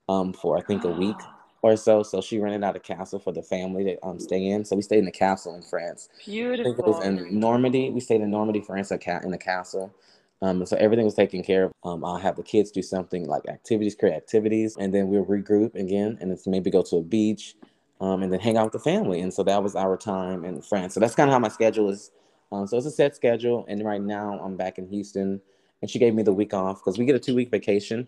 um, 0.08 0.34
for 0.34 0.58
I 0.58 0.62
think 0.62 0.84
a 0.86 0.89
week 0.89 1.17
or 1.62 1.75
so. 1.75 2.01
So 2.03 2.22
she 2.22 2.39
rented 2.39 2.63
out 2.63 2.75
a 2.75 2.79
castle 2.79 3.19
for 3.19 3.34
the 3.34 3.43
family 3.43 3.84
to 3.84 4.05
um, 4.05 4.19
stay 4.19 4.48
in. 4.48 4.63
So 4.65 4.75
we 4.75 4.81
stayed 4.81 5.00
in 5.00 5.05
the 5.05 5.12
castle 5.12 5.53
in 5.55 5.62
France. 5.62 6.10
Beautiful. 6.25 6.72
It 6.72 6.88
was 6.88 7.05
in 7.05 7.39
Normandy. 7.39 7.89
We 7.89 8.00
stayed 8.00 8.22
in 8.22 8.31
Normandy, 8.31 8.62
France, 8.62 8.91
in 8.91 8.98
a 9.34 9.38
castle. 9.38 9.93
Um, 10.41 10.65
so 10.65 10.77
everything 10.77 11.05
was 11.05 11.15
taken 11.15 11.43
care 11.43 11.65
of. 11.65 11.72
Um, 11.84 12.05
I'll 12.05 12.17
have 12.17 12.38
the 12.38 12.43
kids 12.43 12.72
do 12.72 12.81
something 12.81 13.27
like 13.27 13.48
activities, 13.48 13.96
create 13.96 14.15
activities, 14.15 14.77
and 14.79 14.93
then 14.93 15.10
we'll 15.10 15.25
regroup 15.25 15.75
again, 15.75 16.17
and 16.22 16.31
it's 16.31 16.48
maybe 16.48 16.72
go 16.72 16.81
to 16.84 16.98
a 16.98 17.01
beach, 17.01 17.55
um, 18.00 18.24
and 18.24 18.32
then 18.32 18.39
hang 18.39 18.58
out 18.58 18.65
with 18.65 18.74
the 18.74 18.79
family. 18.79 19.22
And 19.22 19.34
so 19.34 19.44
that 19.44 19.62
was 19.62 19.75
our 19.75 19.98
time 19.98 20.46
in 20.46 20.62
France. 20.62 20.94
So 20.94 21.00
that's 21.00 21.15
kind 21.15 21.29
of 21.29 21.34
how 21.34 21.39
my 21.39 21.50
schedule 21.50 21.89
is. 21.89 22.12
Um, 22.51 22.65
so 22.65 22.77
it's 22.77 22.86
a 22.86 22.91
set 22.91 23.15
schedule, 23.15 23.65
and 23.68 23.86
right 23.86 24.01
now 24.01 24.39
I'm 24.44 24.58
back 24.58 24.79
in 24.79 24.88
Houston, 24.88 25.39
and 25.82 25.91
she 25.91 26.00
gave 26.00 26.15
me 26.15 26.24
the 26.24 26.34
week 26.34 26.53
off 26.53 26.79
because 26.79 26.98
we 26.98 27.06
get 27.06 27.15
a 27.15 27.20
two 27.20 27.36
week 27.36 27.51
vacation. 27.51 28.08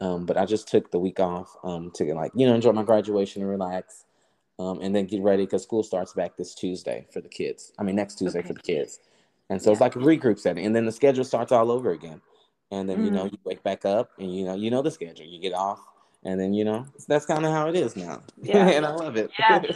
Um, 0.00 0.26
but 0.26 0.36
I 0.36 0.46
just 0.46 0.66
took 0.66 0.90
the 0.90 0.98
week 0.98 1.20
off 1.20 1.54
um, 1.62 1.90
to 1.94 2.14
like 2.14 2.32
you 2.34 2.46
know 2.46 2.54
enjoy 2.54 2.72
my 2.72 2.82
graduation 2.82 3.42
and 3.42 3.50
relax, 3.50 4.04
um, 4.58 4.80
and 4.80 4.96
then 4.96 5.06
get 5.06 5.22
ready 5.22 5.44
because 5.44 5.62
school 5.62 5.82
starts 5.82 6.14
back 6.14 6.36
this 6.36 6.54
Tuesday 6.54 7.06
for 7.12 7.20
the 7.20 7.28
kids. 7.28 7.72
I 7.78 7.82
mean 7.82 7.96
next 7.96 8.16
Tuesday 8.16 8.38
okay. 8.38 8.48
for 8.48 8.54
the 8.54 8.62
kids, 8.62 8.98
and 9.50 9.60
so 9.60 9.70
yeah. 9.70 9.72
it's 9.72 9.80
like 9.80 9.96
a 9.96 9.98
regroup 9.98 10.38
setting, 10.38 10.64
and 10.64 10.74
then 10.74 10.86
the 10.86 10.92
schedule 10.92 11.24
starts 11.24 11.52
all 11.52 11.70
over 11.70 11.90
again, 11.90 12.20
and 12.70 12.88
then 12.88 12.98
mm. 12.98 13.04
you 13.04 13.10
know 13.10 13.24
mm-hmm. 13.24 13.34
you 13.34 13.40
wake 13.44 13.62
back 13.62 13.84
up 13.84 14.10
and 14.18 14.34
you 14.34 14.44
know 14.44 14.54
you 14.54 14.70
know 14.70 14.82
the 14.82 14.90
schedule. 14.90 15.26
You 15.26 15.38
get 15.38 15.52
off, 15.52 15.80
and 16.24 16.40
then 16.40 16.52
you 16.54 16.64
know 16.64 16.86
that's 17.08 17.26
kind 17.26 17.44
of 17.44 17.52
how 17.52 17.68
it 17.68 17.74
is 17.74 17.96
now, 17.96 18.22
yeah. 18.42 18.68
and 18.68 18.86
I 18.86 18.92
love 18.92 19.16
it. 19.16 19.30
Yeah. 19.38 19.62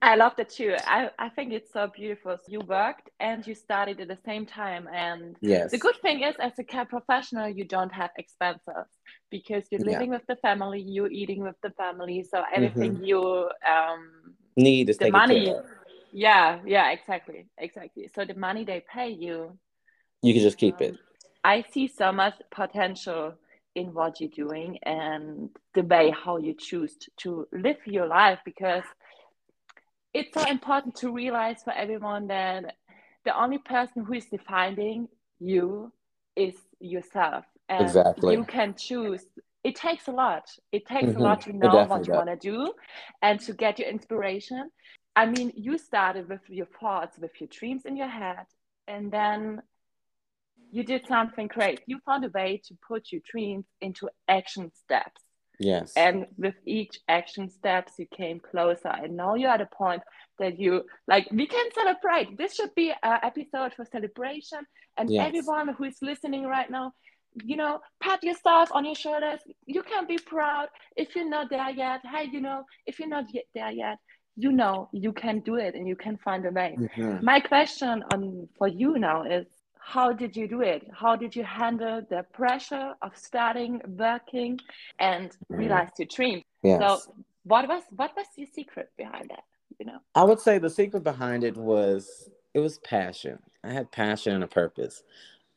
I 0.00 0.14
love 0.14 0.34
that 0.36 0.50
too. 0.50 0.76
I, 0.86 1.10
I 1.18 1.28
think 1.28 1.52
it's 1.52 1.72
so 1.72 1.88
beautiful. 1.92 2.36
You 2.46 2.60
worked 2.60 3.10
and 3.18 3.44
you 3.44 3.54
studied 3.54 4.00
at 4.00 4.06
the 4.06 4.18
same 4.24 4.46
time. 4.46 4.88
And 4.94 5.34
yes. 5.40 5.72
the 5.72 5.78
good 5.78 5.96
thing 6.02 6.22
is, 6.22 6.36
as 6.38 6.52
a 6.58 6.62
care 6.62 6.84
professional, 6.84 7.48
you 7.48 7.64
don't 7.64 7.92
have 7.92 8.10
expenses 8.16 8.86
because 9.28 9.64
you're 9.70 9.80
living 9.80 10.10
yeah. 10.10 10.18
with 10.18 10.26
the 10.28 10.36
family, 10.36 10.80
you're 10.80 11.10
eating 11.10 11.42
with 11.42 11.56
the 11.62 11.70
family. 11.70 12.22
So 12.22 12.44
everything 12.54 12.94
mm-hmm. 12.94 13.04
you 13.04 13.50
um, 13.68 14.34
need 14.56 14.88
is 14.88 14.98
the 14.98 15.10
money. 15.10 15.52
Yeah, 16.12 16.60
yeah, 16.64 16.92
exactly. 16.92 17.48
Exactly. 17.58 18.08
So 18.14 18.24
the 18.24 18.34
money 18.34 18.64
they 18.64 18.84
pay 18.92 19.10
you, 19.10 19.58
you 20.22 20.32
can 20.32 20.42
just 20.42 20.58
keep 20.58 20.76
um, 20.76 20.82
it. 20.82 20.94
I 21.42 21.64
see 21.72 21.88
so 21.88 22.12
much 22.12 22.34
potential 22.50 23.34
in 23.78 23.94
what 23.94 24.20
you're 24.20 24.30
doing 24.30 24.78
and 24.82 25.50
the 25.74 25.82
way 25.82 26.10
how 26.10 26.36
you 26.36 26.54
choose 26.58 26.96
to 27.18 27.46
live 27.52 27.78
your 27.86 28.06
life 28.06 28.38
because 28.44 28.84
it's 30.14 30.34
so 30.34 30.48
important 30.48 30.96
to 30.96 31.12
realize 31.12 31.62
for 31.62 31.72
everyone 31.72 32.28
that 32.28 32.74
the 33.24 33.38
only 33.40 33.58
person 33.58 34.04
who 34.04 34.14
is 34.14 34.26
defining 34.26 35.08
you 35.38 35.92
is 36.34 36.54
yourself. 36.80 37.44
And 37.68 37.82
exactly. 37.82 38.34
You 38.34 38.44
can 38.44 38.74
choose 38.74 39.24
it 39.64 39.76
takes 39.76 40.08
a 40.08 40.12
lot. 40.12 40.48
It 40.72 40.86
takes 40.86 41.08
mm-hmm. 41.08 41.20
a 41.20 41.22
lot 41.22 41.40
to 41.42 41.52
know 41.52 41.84
what 41.84 42.06
you 42.06 42.14
want 42.14 42.28
to 42.28 42.36
do 42.36 42.72
and 43.22 43.40
to 43.40 43.52
get 43.52 43.78
your 43.78 43.88
inspiration. 43.88 44.70
I 45.16 45.26
mean, 45.26 45.52
you 45.56 45.78
started 45.78 46.28
with 46.28 46.40
your 46.48 46.68
thoughts, 46.80 47.18
with 47.18 47.32
your 47.40 47.48
dreams 47.48 47.82
in 47.84 47.96
your 47.96 48.08
head, 48.08 48.46
and 48.86 49.10
then 49.10 49.62
you 50.70 50.84
did 50.84 51.06
something 51.06 51.48
great. 51.48 51.80
You 51.86 51.98
found 52.04 52.24
a 52.24 52.28
way 52.28 52.60
to 52.66 52.76
put 52.86 53.12
your 53.12 53.20
dreams 53.30 53.66
into 53.80 54.08
action 54.28 54.70
steps. 54.74 55.22
Yes. 55.60 55.92
And 55.96 56.26
with 56.36 56.54
each 56.66 57.00
action 57.08 57.50
steps, 57.50 57.94
you 57.98 58.06
came 58.16 58.40
closer. 58.40 58.88
And 58.88 59.16
now 59.16 59.34
you're 59.34 59.50
at 59.50 59.60
a 59.60 59.66
point 59.66 60.02
that 60.38 60.58
you 60.58 60.84
like, 61.08 61.28
we 61.32 61.46
can 61.46 61.66
celebrate. 61.74 62.38
This 62.38 62.54
should 62.54 62.74
be 62.74 62.92
an 63.02 63.18
episode 63.22 63.74
for 63.74 63.84
celebration. 63.84 64.60
And 64.96 65.10
yes. 65.10 65.26
everyone 65.26 65.74
who 65.74 65.84
is 65.84 65.96
listening 66.00 66.44
right 66.44 66.70
now, 66.70 66.92
you 67.44 67.56
know, 67.56 67.80
pat 68.00 68.22
yourself 68.22 68.70
on 68.72 68.84
your 68.84 68.94
shoulders. 68.94 69.40
You 69.66 69.82
can 69.82 70.06
be 70.06 70.18
proud. 70.18 70.68
If 70.96 71.16
you're 71.16 71.28
not 71.28 71.50
there 71.50 71.70
yet, 71.70 72.00
hey, 72.04 72.28
you 72.30 72.40
know, 72.40 72.64
if 72.86 72.98
you're 72.98 73.08
not 73.08 73.24
yet 73.32 73.44
there 73.54 73.70
yet, 73.70 73.98
you 74.36 74.52
know 74.52 74.88
you 74.92 75.12
can 75.12 75.40
do 75.40 75.56
it 75.56 75.74
and 75.74 75.88
you 75.88 75.96
can 75.96 76.16
find 76.18 76.46
a 76.46 76.50
way. 76.50 76.76
Mm-hmm. 76.78 77.24
My 77.24 77.40
question 77.40 78.04
on 78.12 78.48
for 78.56 78.68
you 78.68 78.96
now 78.98 79.24
is 79.24 79.46
how 79.88 80.12
did 80.12 80.36
you 80.36 80.46
do 80.46 80.60
it? 80.60 80.86
How 80.92 81.16
did 81.16 81.34
you 81.34 81.44
handle 81.44 82.02
the 82.10 82.22
pressure 82.34 82.92
of 83.00 83.16
starting 83.16 83.80
working 83.86 84.60
and 84.98 85.30
mm-hmm. 85.30 85.54
realize 85.54 85.88
your 85.98 86.08
dream? 86.14 86.42
Yes. 86.62 86.78
So 86.80 87.14
what 87.44 87.66
was 87.66 87.82
what 87.96 88.10
was 88.14 88.26
your 88.36 88.48
secret 88.54 88.90
behind 88.98 89.30
that? 89.30 89.44
You 89.78 89.86
know? 89.86 89.98
I 90.14 90.24
would 90.24 90.40
say 90.40 90.58
the 90.58 90.68
secret 90.68 91.04
behind 91.04 91.42
it 91.42 91.56
was 91.56 92.28
it 92.52 92.60
was 92.60 92.78
passion. 92.80 93.38
I 93.64 93.72
had 93.72 93.90
passion 93.90 94.34
and 94.34 94.44
a 94.44 94.46
purpose. 94.46 95.02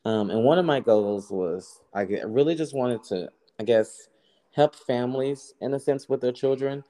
Um, 0.06 0.30
and 0.30 0.42
one 0.44 0.58
of 0.58 0.64
my 0.64 0.80
goals 0.80 1.30
was 1.30 1.82
I 1.92 2.02
really 2.24 2.54
just 2.54 2.74
wanted 2.74 3.02
to, 3.04 3.28
I 3.60 3.64
guess, 3.64 4.08
help 4.52 4.74
families 4.74 5.54
in 5.60 5.74
a 5.74 5.78
sense 5.78 6.08
with 6.08 6.22
their 6.22 6.32
children, 6.32 6.84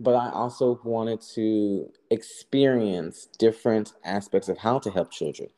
but 0.00 0.16
I 0.16 0.30
also 0.30 0.80
wanted 0.82 1.20
to 1.34 1.90
experience 2.10 3.28
different 3.38 3.92
aspects 4.04 4.48
of 4.48 4.58
how 4.58 4.80
to 4.80 4.90
help 4.90 5.12
children 5.12 5.48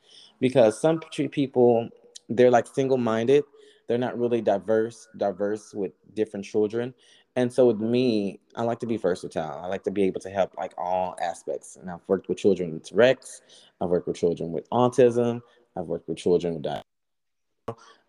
because 0.41 0.81
some 0.81 0.99
people 0.99 1.87
they're 2.27 2.51
like 2.51 2.67
single-minded. 2.67 3.45
They're 3.87 3.97
not 3.97 4.17
really 4.17 4.41
diverse 4.41 5.07
diverse 5.17 5.73
with 5.73 5.91
different 6.13 6.45
children. 6.45 6.93
And 7.37 7.51
so 7.51 7.67
with 7.67 7.79
me 7.79 8.39
i 8.55 8.63
like 8.63 8.79
to 8.79 8.85
be 8.87 8.97
versatile. 8.97 9.61
I 9.63 9.67
like 9.67 9.83
to 9.83 9.91
be 9.91 10.03
able 10.03 10.19
to 10.21 10.29
help 10.29 10.57
like 10.57 10.73
all 10.77 11.15
aspects. 11.21 11.77
And 11.77 11.89
i've 11.89 12.01
worked 12.07 12.27
with 12.27 12.37
children 12.37 12.73
with 12.73 12.83
tourette's 12.83 13.41
i've 13.79 13.89
worked 13.89 14.07
with 14.07 14.17
children 14.17 14.51
with 14.51 14.69
autism. 14.71 15.41
I've 15.77 15.85
worked 15.85 16.09
with 16.09 16.17
children 16.17 16.55
with 16.55 16.63
diabetes 16.63 16.83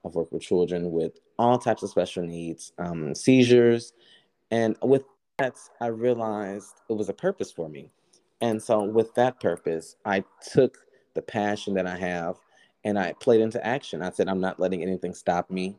i've 0.04 0.14
worked 0.14 0.32
with 0.32 0.42
children 0.42 0.90
with 0.90 1.12
all 1.38 1.58
types 1.58 1.82
of 1.82 1.90
special 1.90 2.24
needs 2.24 2.72
um, 2.78 3.14
seizures. 3.14 3.92
And 4.50 4.76
with 4.82 5.02
that 5.38 5.56
i 5.80 5.86
realized 5.86 6.80
it 6.88 6.94
was 6.94 7.08
a 7.08 7.14
purpose 7.14 7.52
for 7.52 7.68
me. 7.68 7.90
And 8.40 8.60
so 8.62 8.82
with 8.84 9.14
that 9.14 9.40
purpose 9.40 9.96
i 10.04 10.24
took 10.52 10.78
the 11.14 11.22
passion 11.22 11.74
that 11.74 11.86
I 11.86 11.96
have, 11.96 12.36
and 12.84 12.98
I 12.98 13.12
played 13.14 13.40
into 13.40 13.64
action. 13.64 14.02
I 14.02 14.10
said, 14.10 14.28
I'm 14.28 14.40
not 14.40 14.58
letting 14.58 14.82
anything 14.82 15.14
stop 15.14 15.50
me. 15.50 15.76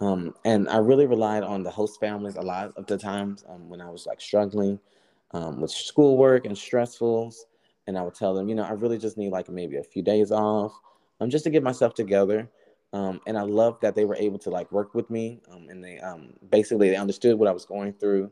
Um, 0.00 0.34
and 0.44 0.68
I 0.68 0.78
really 0.78 1.06
relied 1.06 1.44
on 1.44 1.62
the 1.62 1.70
host 1.70 2.00
families 2.00 2.36
a 2.36 2.42
lot 2.42 2.72
of 2.76 2.86
the 2.86 2.98
times 2.98 3.44
um, 3.48 3.68
when 3.68 3.80
I 3.80 3.88
was 3.88 4.06
like 4.06 4.20
struggling 4.20 4.78
um, 5.30 5.60
with 5.60 5.70
schoolwork 5.70 6.44
and 6.44 6.56
stressfuls. 6.56 7.36
And 7.86 7.96
I 7.96 8.02
would 8.02 8.14
tell 8.14 8.34
them, 8.34 8.48
you 8.48 8.54
know, 8.54 8.64
I 8.64 8.72
really 8.72 8.98
just 8.98 9.16
need 9.16 9.30
like 9.30 9.48
maybe 9.48 9.76
a 9.76 9.82
few 9.84 10.02
days 10.02 10.32
off 10.32 10.72
um, 11.20 11.30
just 11.30 11.44
to 11.44 11.50
get 11.50 11.62
myself 11.62 11.94
together. 11.94 12.50
Um, 12.92 13.20
and 13.26 13.38
I 13.38 13.42
loved 13.42 13.80
that 13.82 13.94
they 13.94 14.04
were 14.04 14.16
able 14.16 14.38
to 14.40 14.50
like 14.50 14.70
work 14.70 14.94
with 14.94 15.08
me 15.08 15.40
um, 15.50 15.68
and 15.70 15.82
they 15.82 15.98
um, 16.00 16.34
basically 16.50 16.90
they 16.90 16.96
understood 16.96 17.38
what 17.38 17.48
I 17.48 17.52
was 17.52 17.64
going 17.64 17.94
through. 17.94 18.30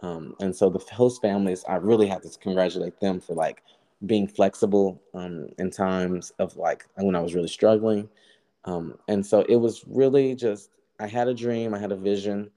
And 0.00 0.56
so 0.56 0.68
the 0.68 0.80
host 0.92 1.22
families, 1.22 1.64
I 1.68 1.76
really 1.76 2.08
had 2.08 2.22
to 2.22 2.38
congratulate 2.40 2.98
them 2.98 3.20
for 3.20 3.34
like 3.34 3.62
being 4.06 4.26
flexible 4.26 5.00
um, 5.14 5.48
in 5.58 5.70
times 5.70 6.32
of 6.38 6.56
like 6.56 6.86
when 6.96 7.14
I 7.14 7.20
was 7.20 7.34
really 7.34 7.48
struggling. 7.48 8.08
Um, 8.64 8.98
and 9.08 9.24
so 9.24 9.42
it 9.48 9.56
was 9.56 9.84
really 9.86 10.34
just, 10.34 10.70
I 11.00 11.06
had 11.06 11.28
a 11.28 11.34
dream, 11.34 11.74
I 11.74 11.78
had 11.78 11.92
a 11.92 11.96
vision, 11.96 12.50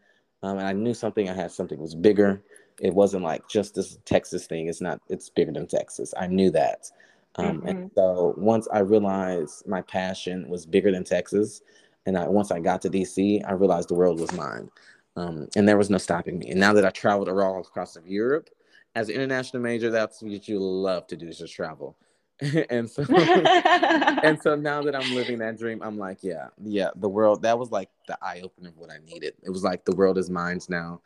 um, 0.44 0.58
and 0.60 0.68
I 0.68 0.74
knew 0.74 0.94
something, 0.94 1.30
I 1.30 1.34
had 1.34 1.52
something 1.52 1.80
was 1.80 1.96
bigger. 1.96 2.42
It 2.80 2.94
wasn't 2.94 3.24
like 3.24 3.48
just 3.48 3.76
this 3.76 3.98
Texas 4.06 4.48
thing. 4.48 4.68
It's 4.68 4.82
not, 4.82 5.02
it's 5.10 5.30
bigger 5.30 5.52
than 5.52 5.68
Texas. 5.68 6.14
I 6.18 6.28
knew 6.28 6.52
that. 6.52 6.92
Um, 7.38 7.58
mm-hmm. 7.58 7.68
And 7.68 7.92
so 7.96 8.34
once 8.38 8.68
I 8.72 8.80
realized 8.80 9.68
my 9.68 9.82
passion 9.82 10.48
was 10.48 10.66
bigger 10.66 10.92
than 10.92 11.04
Texas, 11.04 11.62
and 12.06 12.18
I, 12.18 12.28
once 12.28 12.52
I 12.52 12.60
got 12.60 12.82
to 12.84 12.90
DC, 12.90 13.42
I 13.48 13.54
realized 13.54 13.90
the 13.90 13.96
world 13.96 14.20
was 14.20 14.32
mine. 14.34 14.70
Um, 15.16 15.48
and 15.56 15.68
there 15.68 15.78
was 15.78 15.90
no 15.90 15.98
stopping 15.98 16.38
me. 16.38 16.52
And 16.52 16.60
now 16.60 16.74
that 16.74 16.86
I 16.86 16.90
traveled 16.90 17.30
all 17.30 17.62
across 17.62 17.96
of 17.96 18.08
Europe, 18.08 18.50
as 18.96 19.10
an 19.10 19.16
international 19.16 19.62
major, 19.62 19.92
that's 19.92 20.22
what 20.22 20.48
you 20.48 20.60
love 20.60 21.06
to 21.08 21.18
do 21.18 21.28
is 21.28 21.38
just 21.38 21.54
travel. 21.54 21.98
and 22.70 22.90
so 22.90 23.06
and 23.10 24.42
so 24.42 24.56
now 24.56 24.82
that 24.82 24.96
I'm 24.96 25.14
living 25.14 25.38
that 25.40 25.58
dream, 25.58 25.82
I'm 25.82 25.98
like, 25.98 26.20
yeah, 26.22 26.48
yeah, 26.64 26.90
the 26.96 27.10
world 27.10 27.42
that 27.44 27.58
was 27.58 27.72
like 27.72 27.90
the 28.08 28.18
eye 28.22 28.42
opener 28.44 28.70
of 28.70 28.78
what 28.78 28.90
I 28.90 28.98
needed. 29.06 29.34
It 29.44 29.50
was 29.50 29.64
like 29.64 29.86
the 29.86 29.96
world 29.96 30.18
is 30.18 30.30
mine 30.30 30.60
now. 30.70 31.02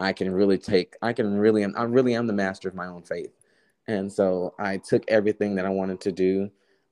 I 0.00 0.12
can 0.12 0.32
really 0.32 0.58
take 0.58 0.96
I 1.00 1.12
can 1.12 1.36
really 1.38 1.64
I 1.64 1.82
really 1.84 2.14
am 2.14 2.26
the 2.26 2.32
master 2.32 2.68
of 2.68 2.74
my 2.74 2.86
own 2.86 3.02
faith. 3.02 3.32
And 3.86 4.12
so 4.12 4.54
I 4.58 4.78
took 4.78 5.04
everything 5.08 5.54
that 5.56 5.66
I 5.66 5.70
wanted 5.70 6.00
to 6.02 6.12
do. 6.12 6.50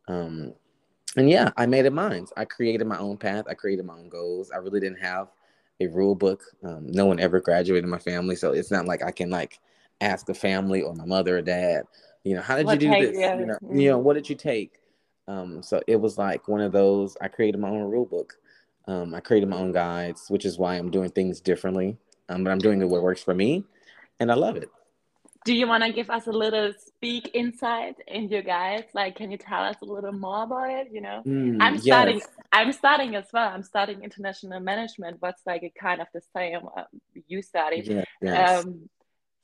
Um, 0.08 0.54
and 1.16 1.28
yeah, 1.28 1.50
I 1.56 1.66
made 1.66 1.86
it 1.86 1.92
mine. 1.92 2.26
I 2.36 2.44
created 2.44 2.86
my 2.86 2.98
own 2.98 3.16
path. 3.16 3.44
I 3.48 3.54
created 3.54 3.84
my 3.84 3.94
own 3.94 4.08
goals. 4.08 4.50
I 4.50 4.58
really 4.58 4.80
didn't 4.80 5.00
have 5.00 5.28
a 5.80 5.86
rule 5.86 6.14
book. 6.14 6.42
Um, 6.62 6.86
no 6.86 7.06
one 7.06 7.20
ever 7.20 7.40
graduated 7.40 7.84
in 7.84 7.90
my 7.90 7.98
family, 7.98 8.36
so 8.36 8.52
it's 8.52 8.70
not 8.70 8.86
like 8.86 9.02
I 9.02 9.10
can 9.10 9.30
like 9.30 9.58
ask 10.02 10.28
a 10.28 10.34
family 10.34 10.82
or 10.82 10.94
my 10.94 11.04
mother 11.04 11.38
or 11.38 11.42
dad, 11.42 11.84
you 12.24 12.34
know, 12.34 12.42
how 12.42 12.56
did 12.56 12.66
what 12.66 12.80
you 12.80 12.88
do 12.88 12.90
take, 12.90 13.10
this? 13.10 13.18
Yeah. 13.18 13.38
You 13.38 13.46
know, 13.46 13.54
mm-hmm. 13.54 13.78
you 13.78 13.90
know, 13.90 13.98
what 13.98 14.14
did 14.14 14.28
you 14.28 14.36
take? 14.36 14.72
Um, 15.28 15.62
so 15.62 15.80
it 15.86 15.96
was 15.96 16.18
like 16.18 16.48
one 16.48 16.60
of 16.60 16.72
those. 16.72 17.16
I 17.20 17.28
created 17.28 17.60
my 17.60 17.68
own 17.68 17.90
rule 17.90 18.06
book. 18.06 18.34
Um, 18.88 19.14
I 19.14 19.20
created 19.20 19.48
my 19.48 19.56
own 19.56 19.72
guides, 19.72 20.26
which 20.28 20.44
is 20.44 20.58
why 20.58 20.76
I'm 20.76 20.90
doing 20.90 21.10
things 21.10 21.40
differently. 21.40 21.96
Um, 22.28 22.44
but 22.44 22.50
I'm 22.50 22.58
doing 22.58 22.80
it 22.80 22.88
what 22.88 23.02
works 23.02 23.22
for 23.22 23.34
me, 23.34 23.64
and 24.18 24.30
I 24.30 24.34
love 24.34 24.56
it. 24.56 24.68
Do 25.44 25.54
you 25.54 25.66
want 25.66 25.82
to 25.82 25.92
give 25.92 26.08
us 26.08 26.28
a 26.28 26.32
little 26.32 26.72
speak 26.86 27.30
insight 27.34 27.96
in 28.06 28.28
your 28.28 28.42
guides? 28.42 28.86
Like, 28.94 29.16
can 29.16 29.32
you 29.32 29.38
tell 29.38 29.64
us 29.64 29.76
a 29.82 29.84
little 29.84 30.12
more 30.12 30.44
about 30.44 30.70
it? 30.70 30.88
You 30.92 31.00
know, 31.00 31.22
mm, 31.26 31.56
I'm 31.60 31.78
starting. 31.78 32.18
Yes. 32.18 32.28
I'm 32.52 32.72
starting 32.72 33.16
as 33.16 33.26
well. 33.32 33.48
I'm 33.48 33.64
starting 33.64 34.02
international 34.02 34.60
management. 34.60 35.16
What's 35.20 35.42
like 35.44 35.64
a 35.64 35.70
kind 35.70 36.00
of 36.00 36.06
the 36.14 36.22
same 36.34 36.60
uh, 36.76 36.84
you 37.26 37.42
study. 37.42 37.82
Yes, 37.84 38.06
yes. 38.20 38.64
Um, 38.64 38.88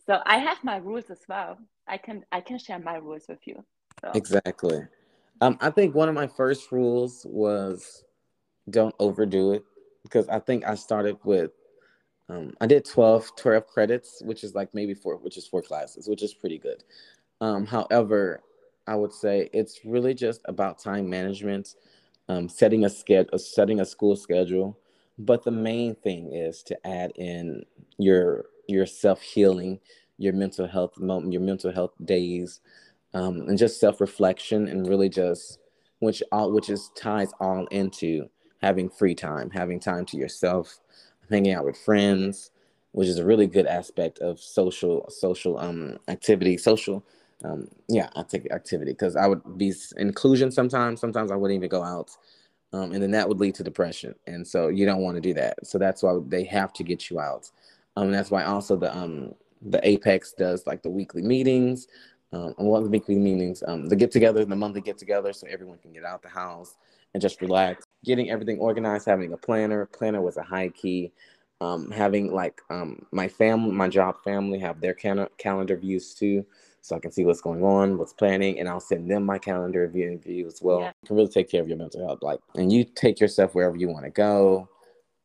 so 0.09 0.21
I 0.25 0.39
have 0.39 0.63
my 0.65 0.77
rules 0.79 1.11
as 1.11 1.21
well. 1.29 1.59
I 1.87 1.99
can 1.99 2.25
I 2.33 2.41
can 2.41 2.59
share 2.59 2.79
my 2.79 2.97
rules 2.97 3.25
with 3.29 3.41
you. 3.45 3.65
So. 4.01 4.11
Exactly. 4.15 4.81
Um, 5.41 5.59
I 5.61 5.71
think 5.71 5.95
one 5.95 6.09
of 6.09 6.15
my 6.15 6.27
first 6.27 6.73
rules 6.73 7.27
was 7.29 8.05
don't 8.71 8.95
overdo 8.99 9.53
it 9.53 9.65
because 10.03 10.29
I 10.29 10.39
think 10.39 10.67
I 10.67 10.75
started 10.75 11.19
with 11.25 11.53
um, 12.31 12.53
I 12.61 12.67
did 12.67 12.85
12, 12.85 13.37
12 13.37 13.67
credits, 13.67 14.21
which 14.23 14.45
is 14.45 14.55
like 14.55 14.75
maybe 14.75 14.93
four, 14.93 15.17
which 15.17 15.39
is 15.39 15.47
four 15.47 15.63
classes, 15.63 16.09
which 16.09 16.23
is 16.23 16.35
pretty 16.35 16.59
good. 16.59 16.85
Um, 17.41 17.65
however, 17.67 18.43
I 18.87 18.97
would 18.97 19.13
say 19.13 19.49
it's 19.53 19.81
really 19.85 20.15
just 20.15 20.43
about 20.45 20.79
time 20.79 21.09
management, 21.09 21.75
um, 22.29 22.49
setting 22.49 22.85
a 22.85 22.91
schedule, 22.91 23.39
setting 23.39 23.81
a 23.81 23.87
school 23.87 24.17
schedule. 24.17 24.79
But 25.19 25.43
the 25.43 25.51
main 25.51 25.95
thing 25.95 26.33
is 26.35 26.63
to 26.65 26.87
add 26.87 27.13
in 27.17 27.65
your 27.97 28.47
your 28.69 28.87
self 28.87 29.23
healing, 29.23 29.81
your 30.19 30.35
mental 30.35 30.69
health 30.69 30.99
moment, 30.99 31.35
your 31.35 31.43
mental 31.43 31.73
health 31.73 31.93
days, 32.05 32.61
um, 33.15 33.43
and 33.49 33.59
just 33.59 33.81
self 33.81 34.01
reflection, 34.01 34.69
and 34.69 34.89
really 34.89 35.11
just 35.11 35.61
which 36.01 36.23
all 36.33 36.53
which 36.53 36.71
is 36.71 36.91
ties 36.97 37.33
all 37.41 37.67
into 37.69 38.29
having 38.63 38.91
free 38.91 39.17
time, 39.17 39.51
having 39.51 39.81
time 39.81 40.07
to 40.07 40.19
yourself, 40.19 40.81
hanging 41.31 41.55
out 41.55 41.67
with 41.67 41.79
friends, 41.79 42.53
which 42.93 43.09
is 43.09 43.19
a 43.19 43.27
really 43.27 43.49
good 43.49 43.67
aspect 43.67 44.21
of 44.21 44.41
social 44.41 45.07
social 45.11 45.59
um 45.59 45.99
activity, 46.09 46.59
social 46.59 47.05
um 47.45 47.69
yeah 47.89 48.09
i 48.17 48.23
take 48.23 48.51
activity 48.53 48.93
because 48.93 49.17
i 49.17 49.27
would 49.27 49.41
be 49.59 49.73
inclusion 49.99 50.51
sometimes 50.51 51.01
sometimes 51.01 51.31
i 51.31 51.37
wouldn't 51.37 51.57
even 51.57 51.69
go 51.71 51.83
out 51.85 52.11
um, 52.73 52.93
and 52.93 53.03
then 53.03 53.13
that 53.13 53.29
would 53.29 53.41
lead 53.41 53.55
to 53.57 53.65
depression 53.65 54.15
and 54.27 54.47
so 54.47 54.69
you 54.69 54.87
don't 54.87 55.03
want 55.03 55.17
to 55.17 55.23
do 55.23 55.35
that 55.35 55.55
so 55.67 55.79
that's 55.79 56.03
why 56.03 56.19
they 56.29 56.45
have 56.45 56.73
to 56.75 56.85
get 56.85 57.11
you 57.11 57.21
out 57.21 57.51
um, 57.99 58.13
that's 58.13 58.31
why 58.31 58.45
also 58.45 58.77
the 58.77 58.97
um, 58.97 59.35
the 59.61 59.87
Apex 59.87 60.33
does 60.33 60.67
like 60.67 60.83
the 60.83 60.91
weekly 60.91 61.21
meetings, 61.21 61.89
um, 62.33 62.55
and 62.57 62.69
one 62.69 62.79
of 62.79 62.85
the 62.85 62.91
weekly 62.91 63.17
meetings, 63.17 63.65
um, 63.67 63.89
the 63.89 63.97
get 63.97 64.13
together, 64.13 64.45
the 64.45 64.55
monthly 64.55 64.81
get 64.81 64.99
together, 64.99 65.33
so 65.33 65.49
everyone 65.49 65.79
can 65.79 65.93
get 65.93 66.05
out 66.05 66.23
the 66.23 66.29
house 66.29 66.77
and 67.15 67.21
just 67.21 67.41
relax. 67.41 67.85
Getting 68.05 68.31
everything 68.31 68.59
organized, 68.61 69.07
having 69.07 69.33
a 69.33 69.37
planner. 69.37 69.87
Planner 69.87 70.21
was 70.21 70.37
a 70.37 70.43
high 70.43 70.69
key. 70.69 71.13
Um, 71.61 71.91
having 71.91 72.33
like 72.33 72.61
um, 72.71 73.05
my 73.11 73.27
family, 73.27 73.73
my 73.73 73.89
job 73.89 74.23
family, 74.23 74.61
have 74.61 74.81
their 74.81 74.95
cal- 74.95 75.29
calendar 75.39 75.77
views 75.77 76.15
too, 76.15 76.47
so 76.83 76.95
I 76.95 77.01
can 77.01 77.11
see 77.11 77.25
what's 77.25 77.41
going 77.41 77.65
on, 77.65 77.99
what's 77.99 78.13
planning, 78.13 78.61
and 78.61 78.69
I'll 78.69 78.79
send 78.79 79.11
them 79.11 79.25
my 79.25 79.39
calendar 79.39 79.89
view, 79.89 80.21
view 80.25 80.47
as 80.47 80.63
well. 80.63 80.83
Yeah. 80.83 80.93
You 81.03 81.07
can 81.09 81.17
really 81.17 81.29
take 81.31 81.51
care 81.51 81.61
of 81.61 81.67
your 81.67 81.79
mental 81.79 82.07
health, 82.07 82.21
like, 82.23 82.39
and 82.55 82.71
you 82.71 82.85
take 82.85 83.19
yourself 83.19 83.57
wherever 83.57 83.77
you 83.77 83.89
want 83.89 84.05
to 84.05 84.11
go 84.13 84.69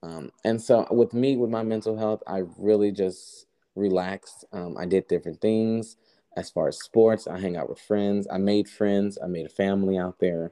Um, 0.04 0.32
and 0.44 0.62
so 0.62 0.86
with 0.92 1.13
me, 1.13 1.38
with 1.38 1.50
my 1.50 1.63
mental 1.63 1.98
health, 1.98 2.22
I 2.28 2.44
really 2.58 2.92
just 2.92 3.48
relaxed. 3.76 4.46
Um, 4.52 4.78
I 4.78 4.86
did 4.86 5.08
different 5.08 5.42
things 5.42 5.96
as 6.36 6.50
far 6.50 6.68
as 6.68 6.84
sports. 6.84 7.26
I 7.26 7.39
hang 7.39 7.56
out 7.56 7.70
with 7.70 7.80
friends. 7.80 8.28
I 8.32 8.38
made 8.38 8.68
friends. 8.68 9.18
I 9.24 9.28
made 9.28 9.46
a 9.46 9.50
family 9.50 9.98
out 9.98 10.20
there. 10.20 10.52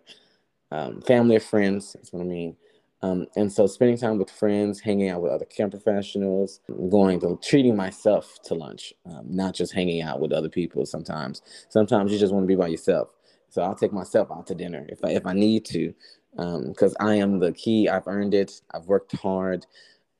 Um, 0.72 1.02
family 1.02 1.36
of 1.36 1.44
friends. 1.44 1.94
That's 1.94 2.14
what 2.14 2.22
I 2.22 2.26
mean. 2.26 2.56
Um, 3.04 3.26
and 3.36 3.52
so 3.52 3.68
spending 3.68 3.98
time 3.98 4.20
with 4.20 4.30
friends, 4.30 4.80
hanging 4.80 5.10
out 5.10 5.22
with 5.22 5.32
other 5.32 5.46
care 5.46 5.70
professionals, 5.70 6.62
going 6.90 7.20
to 7.22 7.40
treating 7.44 7.76
myself 7.76 8.38
to 8.44 8.54
lunch, 8.54 8.94
um, 9.06 9.26
not 9.28 9.56
just 9.56 9.74
hanging 9.74 10.02
out 10.02 10.20
with 10.22 10.32
other 10.32 10.50
people 10.50 10.86
sometimes. 10.86 11.42
Sometimes 11.70 12.12
you 12.12 12.20
just 12.20 12.32
want 12.32 12.44
to 12.44 12.48
be 12.48 12.56
by 12.56 12.68
yourself. 12.68 13.10
So 13.50 13.64
I'll 13.64 13.76
take 13.76 13.92
myself 13.92 14.30
out 14.32 14.48
to 14.48 14.56
dinner 14.56 14.86
if 14.88 15.04
I, 15.04 15.10
if 15.10 15.26
I 15.26 15.34
need 15.34 15.66
to, 15.66 15.94
because 16.36 16.96
um, 17.00 17.08
I 17.08 17.16
am 17.16 17.40
the 17.40 17.52
key. 17.54 17.90
I've 17.90 18.08
earned 18.08 18.34
it. 18.34 18.62
I've 18.74 18.86
worked 18.86 19.16
hard. 19.18 19.66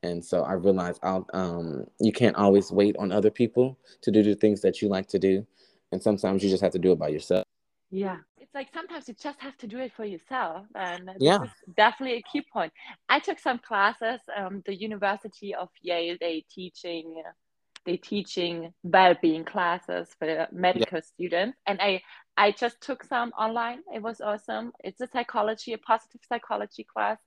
And 0.02 0.24
so 0.24 0.42
I 0.42 0.54
realized 0.54 1.00
I'll, 1.02 1.26
um, 1.32 1.86
you 2.00 2.12
can't 2.12 2.36
always 2.36 2.72
wait 2.72 2.96
on 2.98 3.12
other 3.12 3.30
people 3.30 3.78
to 4.02 4.10
do 4.10 4.22
the 4.22 4.34
things 4.34 4.60
that 4.62 4.82
you 4.82 4.88
like 4.88 5.06
to 5.08 5.18
do. 5.18 5.46
And 5.92 6.02
sometimes 6.02 6.42
you 6.42 6.50
just 6.50 6.62
have 6.62 6.72
to 6.72 6.78
do 6.78 6.92
it 6.92 6.98
by 6.98 7.08
yourself. 7.08 7.44
Yeah. 7.90 8.16
It's 8.38 8.54
like 8.54 8.68
sometimes 8.74 9.06
you 9.06 9.14
just 9.14 9.40
have 9.40 9.56
to 9.58 9.66
do 9.66 9.78
it 9.78 9.92
for 9.94 10.04
yourself. 10.04 10.66
And 10.74 11.10
yeah. 11.20 11.38
definitely 11.76 12.16
a 12.16 12.22
key 12.22 12.44
point. 12.52 12.72
I 13.08 13.20
took 13.20 13.38
some 13.38 13.58
classes, 13.58 14.20
um, 14.36 14.62
the 14.66 14.74
University 14.74 15.54
of 15.54 15.68
Yale, 15.82 16.16
they 16.20 16.44
teaching 16.50 17.22
they 17.84 17.96
teaching 17.96 18.72
well-being 18.82 19.44
classes 19.44 20.08
for 20.18 20.46
medical 20.52 20.98
yeah. 20.98 21.04
students 21.14 21.58
and 21.66 21.80
i 21.80 22.00
i 22.36 22.50
just 22.50 22.80
took 22.80 23.04
some 23.04 23.30
online 23.30 23.80
it 23.94 24.02
was 24.02 24.20
awesome 24.20 24.72
it's 24.82 25.00
a 25.00 25.08
psychology 25.08 25.72
a 25.72 25.78
positive 25.78 26.20
psychology 26.28 26.84
class 26.84 27.18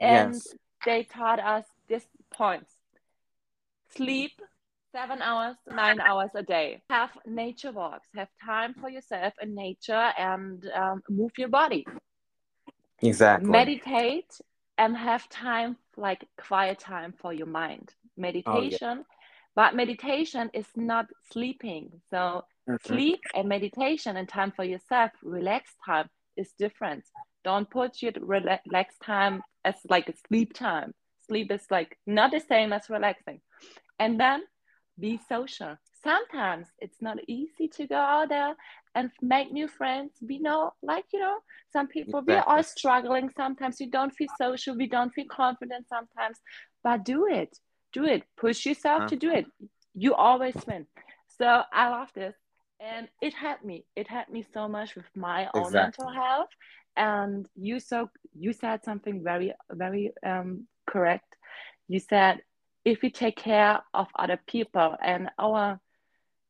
and 0.00 0.34
yes. 0.34 0.46
they 0.84 1.02
taught 1.04 1.40
us 1.40 1.64
this 1.88 2.04
points 2.32 2.72
sleep 3.94 4.32
seven 4.92 5.22
hours, 5.22 5.56
nine 5.70 6.00
hours 6.00 6.30
a 6.34 6.42
day. 6.42 6.82
Have 6.90 7.10
nature 7.26 7.72
walks, 7.72 8.08
have 8.14 8.28
time 8.44 8.74
for 8.80 8.88
yourself 8.88 9.32
in 9.40 9.54
nature 9.54 10.12
and 10.18 10.64
um, 10.74 11.02
move 11.08 11.32
your 11.38 11.48
body. 11.48 11.86
Exactly. 13.00 13.50
Meditate 13.50 14.40
and 14.78 14.96
have 14.96 15.28
time, 15.28 15.76
like 15.96 16.26
quiet 16.38 16.78
time 16.78 17.14
for 17.20 17.32
your 17.32 17.46
mind. 17.46 17.90
Meditation, 18.16 18.78
oh, 18.82 18.94
yeah. 18.94 19.02
but 19.56 19.74
meditation 19.74 20.50
is 20.52 20.66
not 20.76 21.06
sleeping. 21.30 21.90
So, 22.10 22.44
mm-hmm. 22.68 22.92
sleep 22.92 23.20
and 23.34 23.48
meditation 23.48 24.16
and 24.16 24.28
time 24.28 24.52
for 24.54 24.64
yourself, 24.64 25.10
relax 25.22 25.70
time 25.84 26.08
is 26.36 26.52
different. 26.58 27.04
Don't 27.44 27.68
put 27.68 28.02
your 28.02 28.12
relax 28.20 28.94
time 29.02 29.42
as 29.64 29.74
like 29.88 30.08
a 30.08 30.14
sleep 30.28 30.52
time. 30.54 30.92
Sleep 31.26 31.50
is 31.50 31.64
like 31.70 31.96
not 32.06 32.30
the 32.30 32.40
same 32.40 32.72
as 32.72 32.88
relaxing. 32.88 33.40
And 33.98 34.18
then 34.18 34.42
be 34.98 35.20
social. 35.28 35.76
Sometimes 36.04 36.66
it's 36.78 37.00
not 37.00 37.18
easy 37.28 37.68
to 37.76 37.86
go 37.86 37.96
out 37.96 38.28
there 38.28 38.54
and 38.94 39.10
make 39.20 39.52
new 39.52 39.68
friends. 39.68 40.12
We 40.20 40.38
know, 40.38 40.72
like, 40.82 41.04
you 41.12 41.20
know, 41.20 41.38
some 41.72 41.86
people, 41.86 42.20
exactly. 42.20 42.34
we 42.34 42.38
are 42.38 42.56
all 42.56 42.62
struggling. 42.62 43.30
Sometimes 43.36 43.76
we 43.78 43.86
don't 43.86 44.10
feel 44.10 44.28
social, 44.36 44.76
we 44.76 44.88
don't 44.88 45.12
feel 45.12 45.26
confident 45.30 45.86
sometimes, 45.88 46.38
but 46.82 47.04
do 47.04 47.26
it. 47.26 47.56
Do 47.92 48.04
it. 48.04 48.24
Push 48.36 48.66
yourself 48.66 49.02
huh? 49.02 49.08
to 49.08 49.16
do 49.16 49.30
it. 49.30 49.46
You 49.94 50.14
always 50.14 50.56
win. 50.66 50.86
So 51.38 51.62
I 51.72 51.88
love 51.90 52.10
this. 52.14 52.34
And 52.82 53.08
it 53.20 53.32
helped 53.32 53.64
me. 53.64 53.84
It 53.94 54.08
helped 54.08 54.30
me 54.30 54.44
so 54.52 54.68
much 54.68 54.96
with 54.96 55.06
my 55.14 55.48
own 55.54 55.66
exactly. 55.66 56.04
mental 56.04 56.22
health. 56.22 56.48
And 56.96 57.48
you 57.54 57.80
so 57.80 58.10
you 58.34 58.52
said 58.52 58.84
something 58.84 59.22
very, 59.22 59.54
very 59.70 60.12
um, 60.26 60.66
correct. 60.86 61.36
You 61.88 62.00
said 62.00 62.42
if 62.84 63.02
we 63.02 63.10
take 63.10 63.36
care 63.36 63.80
of 63.94 64.08
other 64.18 64.40
people 64.46 64.96
and 65.00 65.30
our 65.38 65.80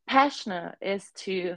passion 0.06 0.72
is 0.80 1.10
to 1.14 1.56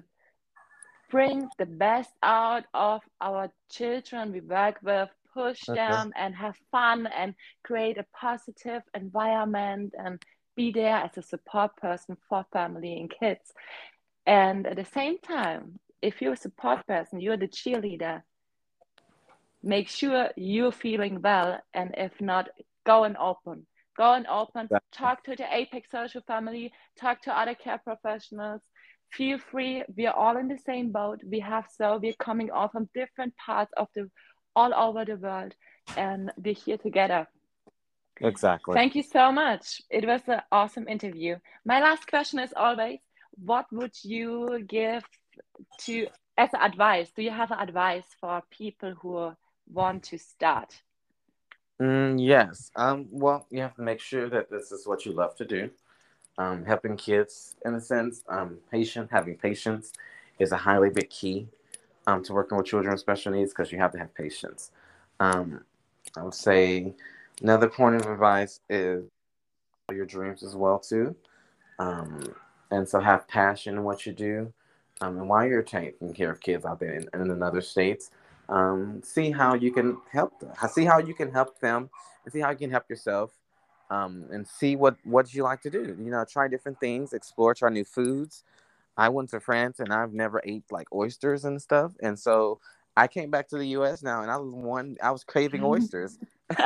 bring 1.10 1.48
the 1.58 1.66
best 1.66 2.12
out 2.24 2.66
of 2.74 3.02
our 3.22 3.50
children 3.70 4.32
we 4.32 4.42
work 4.42 4.78
with 4.82 5.10
push 5.34 5.70
okay. 5.70 5.76
them 5.76 6.12
and 6.16 6.36
have 6.36 6.56
fun 6.72 7.08
and 7.08 7.36
create 7.64 7.98
a 7.98 8.06
positive 8.20 8.82
environment 8.96 9.94
and 9.98 10.22
be 10.56 10.72
there 10.72 10.96
as 10.96 11.18
a 11.18 11.22
support 11.22 11.76
person 11.78 12.16
for 12.30 12.46
family 12.52 12.98
and 13.00 13.12
kids 13.20 13.54
and 14.26 14.68
at 14.68 14.76
the 14.76 14.86
same 14.86 15.18
time 15.20 15.80
if 16.02 16.22
you're 16.22 16.34
a 16.34 16.38
support 16.38 16.86
person 16.88 17.20
you're 17.20 17.38
the 17.38 17.48
cheerleader 17.48 18.22
make 19.64 19.88
sure 19.90 20.30
you're 20.36 20.72
feeling 20.72 21.22
well 21.22 21.60
and 21.74 21.94
if 21.98 22.20
not 22.22 22.50
go 22.86 23.04
and 23.04 23.18
open 23.18 23.66
Go 23.98 24.14
and 24.14 24.28
open, 24.28 24.68
talk 24.92 25.24
to 25.24 25.36
the 25.36 25.46
Apex 25.54 25.90
Social 25.90 26.22
family, 26.28 26.72
talk 27.00 27.22
to 27.22 27.38
other 27.38 27.56
care 27.56 27.78
professionals. 27.78 28.62
Feel 29.12 29.38
free. 29.38 29.84
We 29.96 30.06
are 30.08 30.14
all 30.14 30.38
in 30.38 30.50
the 30.50 30.58
same 30.58 30.92
boat. 30.92 31.22
We 31.26 31.40
have 31.40 31.66
so 31.70 32.00
we're 32.02 32.14
coming 32.20 32.52
all 32.52 32.68
from 32.68 32.90
different 32.94 33.34
parts 33.38 33.72
of 33.78 33.88
the 33.96 34.10
all 34.56 34.74
over 34.74 35.06
the 35.06 35.16
world, 35.16 35.54
and 35.96 36.32
we're 36.38 36.54
here 36.54 36.78
together. 36.78 37.28
Exactly. 38.22 38.74
Thank 38.74 38.96
you 38.96 39.04
so 39.04 39.32
much. 39.32 39.82
It 39.90 40.06
was 40.06 40.22
an 40.28 40.42
awesome 40.52 40.88
interview. 40.88 41.38
My 41.66 41.82
last 41.82 42.08
question 42.08 42.40
is 42.40 42.54
always, 42.56 43.00
what 43.44 43.66
would 43.72 43.94
you 44.04 44.64
give 44.68 45.04
to 45.80 46.08
as 46.38 46.50
advice? 46.60 47.12
Do 47.16 47.22
you 47.22 47.32
have 47.32 47.52
advice 47.52 48.06
for 48.20 48.42
people 48.50 48.94
who 49.02 49.32
want 49.72 50.04
to 50.04 50.18
start? 50.18 50.82
Mm, 51.82 52.26
yes. 52.26 52.72
Um, 52.76 53.08
well, 53.12 53.46
you 53.50 53.62
have 53.62 53.76
to 53.76 53.82
make 53.82 54.00
sure 54.00 54.30
that 54.30 54.50
this 54.50 54.72
is 54.72 54.88
what 54.88 55.06
you 55.06 55.12
love 55.12 55.36
to 55.38 55.46
do. 55.46 55.70
Um, 56.38 56.66
helping 56.66 56.98
kids, 56.98 57.56
in 57.66 57.76
a 57.76 57.82
sense, 57.82 58.24
um, 58.28 58.58
patient, 58.72 59.10
having 59.12 59.38
patience 59.38 59.94
is 60.40 60.52
a 60.52 60.58
highly 60.58 60.90
big 60.90 61.10
key 61.10 61.48
um, 62.08 62.24
to 62.24 62.34
working 62.34 62.58
with 62.58 62.68
children 62.68 62.92
with 62.92 63.00
special 63.00 63.32
needs 63.32 63.52
because 63.52 63.72
you 63.72 63.78
have 63.78 63.92
to 63.94 63.98
have 64.00 64.14
patience. 64.14 64.72
Um, 65.20 65.64
I 66.18 66.24
would 66.24 66.34
say 66.34 66.94
another 67.42 67.70
point 67.70 67.96
of 67.96 68.12
advice 68.12 68.60
is 68.70 69.06
your 69.92 70.06
dreams 70.06 70.44
as 70.44 70.56
well 70.56 70.80
too, 70.80 71.16
um, 71.80 72.36
and 72.72 72.88
so 72.88 73.00
have 73.00 73.28
passion 73.28 73.76
in 73.76 73.84
what 73.84 74.06
you 74.06 74.14
do. 74.14 74.54
Um, 75.02 75.18
and 75.18 75.30
while 75.30 75.46
you're 75.46 75.62
taking 75.62 76.14
care 76.14 76.32
of 76.32 76.40
kids 76.40 76.66
out 76.66 76.80
there 76.80 76.94
in, 76.94 77.08
in 77.14 77.30
another 77.30 77.62
states, 77.62 78.12
um, 78.48 79.02
see 79.04 79.32
how 79.32 79.54
you 79.56 79.72
can 79.72 79.98
help 80.12 80.40
them. 80.40 80.52
See 80.70 80.86
how 80.86 81.00
you 81.00 81.14
can 81.14 81.32
help 81.32 81.60
them, 81.60 81.90
and 82.24 82.34
see 82.34 82.40
how 82.40 82.52
you 82.52 82.58
can 82.58 82.72
help 82.72 82.90
yourself, 82.90 83.32
um, 83.90 84.26
and 84.32 84.48
see 84.48 84.76
what 84.76 84.96
what 85.04 85.34
you 85.34 85.44
like 85.44 85.62
to 85.62 85.70
do. 85.70 85.98
You 86.00 86.12
know, 86.12 86.26
try 86.30 86.48
different 86.48 86.80
things, 86.80 87.14
explore, 87.14 87.54
try 87.54 87.70
new 87.70 87.84
foods. 87.84 88.44
I 88.98 89.10
went 89.10 89.30
to 89.32 89.42
France 89.42 89.80
and 89.82 89.92
I've 89.92 90.14
never 90.14 90.42
ate 90.46 90.64
like 90.72 90.88
oysters 90.94 91.44
and 91.44 91.62
stuff, 91.62 91.94
and 92.02 92.18
so 92.18 92.60
I 92.96 93.08
came 93.08 93.30
back 93.30 93.50
to 93.50 93.58
the 93.58 93.68
U.S. 93.70 94.04
now, 94.04 94.22
and 94.22 94.32
I 94.32 94.38
was 94.38 94.54
one. 94.54 94.96
I 95.04 95.12
was 95.12 95.24
craving 95.24 95.64
oysters. 95.64 96.18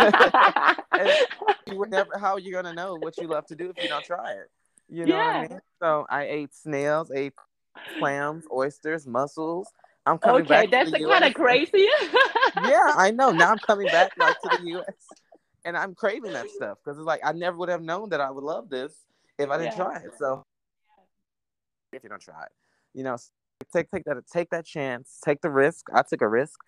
you 1.65 1.77
would 1.77 1.89
never. 1.89 2.17
How 2.17 2.33
are 2.33 2.39
you 2.39 2.51
gonna 2.51 2.73
know 2.73 2.95
what 2.95 3.17
you 3.17 3.27
love 3.27 3.47
to 3.47 3.55
do 3.55 3.69
if 3.69 3.81
you 3.81 3.89
don't 3.89 4.05
try 4.05 4.33
it? 4.33 4.51
You 4.89 5.05
know 5.05 5.15
yeah. 5.15 5.25
what 5.25 5.35
I 5.35 5.47
mean? 5.47 5.59
So 5.81 6.05
I 6.09 6.23
ate 6.23 6.53
snails, 6.53 7.11
ate 7.11 7.33
clams, 7.99 8.45
oysters, 8.51 9.05
mussels. 9.05 9.67
I'm 10.05 10.17
coming 10.17 10.41
okay, 10.41 10.49
back. 10.49 10.67
Okay, 10.67 10.91
that's 10.91 11.05
kind 11.05 11.23
of 11.23 11.33
crazy. 11.33 11.87
yeah, 12.63 12.93
I 12.95 13.11
know. 13.11 13.31
Now 13.31 13.51
I'm 13.51 13.59
coming 13.59 13.87
back 13.87 14.11
like 14.17 14.39
to 14.41 14.57
the 14.57 14.69
U.S. 14.69 15.07
and 15.65 15.77
I'm 15.77 15.93
craving 15.93 16.33
that 16.33 16.49
stuff 16.49 16.79
because 16.83 16.97
it's 16.97 17.05
like 17.05 17.21
I 17.23 17.31
never 17.33 17.57
would 17.57 17.69
have 17.69 17.83
known 17.83 18.09
that 18.09 18.21
I 18.21 18.31
would 18.31 18.43
love 18.43 18.69
this 18.69 18.93
if 19.37 19.49
I 19.49 19.57
didn't 19.57 19.77
yeah. 19.77 19.83
try 19.83 19.97
it. 19.97 20.11
So 20.17 20.43
if 21.93 22.03
you 22.03 22.09
don't 22.09 22.21
try 22.21 22.43
it, 22.43 22.51
you 22.93 23.03
know, 23.03 23.17
take 23.71 23.91
take 23.91 24.05
that 24.05 24.17
take 24.31 24.49
that 24.49 24.65
chance, 24.65 25.19
take 25.23 25.41
the 25.41 25.51
risk. 25.51 25.87
I 25.93 26.01
took 26.01 26.21
a 26.21 26.27
risk. 26.27 26.59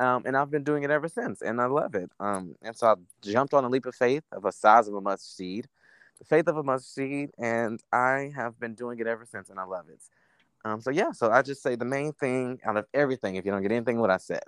Um, 0.00 0.22
and 0.26 0.36
I've 0.36 0.50
been 0.50 0.62
doing 0.62 0.84
it 0.84 0.90
ever 0.92 1.08
since, 1.08 1.42
and 1.42 1.60
I 1.60 1.66
love 1.66 1.96
it. 1.96 2.08
Um, 2.20 2.54
and 2.62 2.76
so 2.76 2.86
I 2.86 2.94
jumped 3.20 3.52
on 3.52 3.64
a 3.64 3.68
leap 3.68 3.84
of 3.84 3.96
faith 3.96 4.22
of 4.30 4.44
a 4.44 4.52
size 4.52 4.86
of 4.86 4.94
a 4.94 5.00
mustard 5.00 5.36
seed, 5.36 5.68
faith 6.26 6.48
of 6.48 6.56
a 6.56 6.62
mustard 6.62 6.90
seed, 6.92 7.30
and 7.38 7.80
I 7.92 8.32
have 8.34 8.58
been 8.58 8.74
doing 8.74 8.98
it 8.98 9.06
ever 9.06 9.24
since, 9.24 9.50
and 9.50 9.58
I 9.58 9.64
love 9.64 9.88
it. 9.88 10.00
Um, 10.64 10.80
so 10.80 10.90
yeah, 10.90 11.12
so 11.12 11.30
I 11.30 11.42
just 11.42 11.62
say 11.62 11.76
the 11.76 11.84
main 11.84 12.12
thing 12.12 12.60
out 12.64 12.76
of 12.76 12.86
everything, 12.92 13.36
if 13.36 13.44
you 13.44 13.52
don't 13.52 13.62
get 13.62 13.72
anything 13.72 13.98
what 13.98 14.10
I 14.10 14.16
said, 14.16 14.42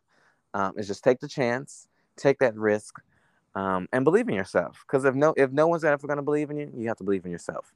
um, 0.54 0.74
is 0.76 0.87
just 0.87 1.04
take 1.04 1.20
the 1.20 1.28
chance, 1.28 1.88
take 2.16 2.38
that 2.40 2.56
risk, 2.56 3.00
um, 3.54 3.88
and 3.92 4.04
believe 4.04 4.28
in 4.28 4.35
yourself. 4.35 4.85
Because 4.87 5.04
if 5.04 5.14
no 5.14 5.35
if 5.37 5.50
no 5.52 5.66
one's 5.66 5.85
ever 5.85 6.06
going 6.06 6.16
to 6.16 6.22
believe 6.22 6.50
in 6.50 6.56
you, 6.56 6.72
you 6.76 6.88
have 6.88 6.96
to 6.98 7.04
believe 7.04 7.24
in 7.24 7.30
yourself. 7.30 7.72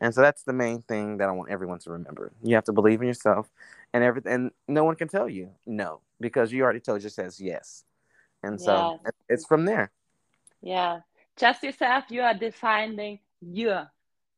And 0.00 0.12
so 0.12 0.20
that's 0.22 0.42
the 0.42 0.52
main 0.52 0.82
thing 0.82 1.18
that 1.18 1.28
I 1.28 1.32
want 1.32 1.50
everyone 1.50 1.78
to 1.80 1.90
remember. 1.90 2.32
You 2.42 2.56
have 2.56 2.64
to 2.64 2.72
believe 2.72 3.00
in 3.00 3.06
yourself, 3.06 3.48
and 3.92 4.02
everything. 4.02 4.32
And 4.32 4.50
no 4.66 4.84
one 4.84 4.96
can 4.96 5.08
tell 5.08 5.28
you 5.28 5.50
no 5.66 6.00
because 6.20 6.52
you 6.52 6.62
already 6.62 6.80
told 6.80 7.02
yourself 7.02 7.38
yes. 7.38 7.84
And 8.42 8.60
so 8.60 8.98
yes. 9.04 9.12
it's 9.28 9.46
from 9.46 9.64
there. 9.64 9.90
Yeah, 10.60 11.00
just 11.36 11.62
yourself. 11.62 12.04
You 12.08 12.22
are 12.22 12.34
defining 12.34 13.18
you, 13.52 13.76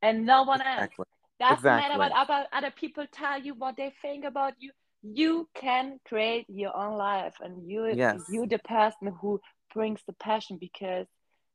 and 0.03 0.27
no 0.27 0.43
one 0.43 0.61
exactly. 0.61 1.05
else. 1.05 1.09
Doesn't 1.39 1.59
exactly. 1.59 1.99
matter 1.99 1.99
what 1.99 2.13
other, 2.13 2.47
other 2.53 2.71
people 2.71 3.05
tell 3.13 3.41
you, 3.41 3.55
what 3.55 3.77
they 3.77 3.93
think 4.03 4.25
about 4.25 4.55
you. 4.59 4.71
You 5.03 5.49
can 5.55 6.01
create 6.07 6.47
your 6.49 6.77
own 6.77 6.97
life, 6.97 7.35
and 7.41 7.71
you 7.71 7.87
yes. 7.95 8.23
you 8.31 8.47
the 8.47 8.59
person 8.59 9.13
who 9.21 9.41
brings 9.73 10.01
the 10.07 10.15
passion 10.15 10.57
because 10.59 11.07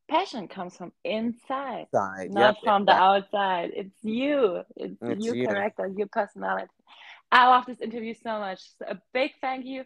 passion 0.10 0.48
comes 0.48 0.78
from 0.78 0.92
inside, 1.04 1.88
Side. 1.94 2.32
not 2.32 2.56
Yep. 2.56 2.64
from 2.64 2.86
the 2.86 2.94
outside. 2.94 3.72
It's 3.76 4.04
you. 4.04 4.64
It's 4.76 4.96
It's 5.02 5.26
your 5.26 5.36
you. 5.36 5.48
character, 5.48 5.88
your 5.88 6.08
personality. 6.08 6.72
I 7.32 7.48
love 7.48 7.66
this 7.66 7.80
interview 7.80 8.14
so 8.14 8.40
much. 8.40 8.60
So 8.78 8.86
a 8.88 9.02
big 9.14 9.32
thank 9.42 9.66
you 9.66 9.86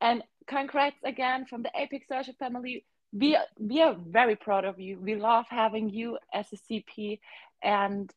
and 0.00 0.22
congrats 0.46 0.96
again 1.04 1.46
from 1.46 1.62
the 1.62 1.70
Apex 1.74 2.06
Social 2.08 2.34
family. 2.38 2.84
We 3.16 3.38
we 3.58 3.80
are 3.80 3.96
very 3.98 4.36
proud 4.36 4.66
of 4.66 4.78
you. 4.78 4.98
We 5.00 5.14
love 5.14 5.46
having 5.48 5.88
you 5.88 6.18
as 6.34 6.46
a 6.52 6.56
CP, 6.56 7.18
and 7.62 8.12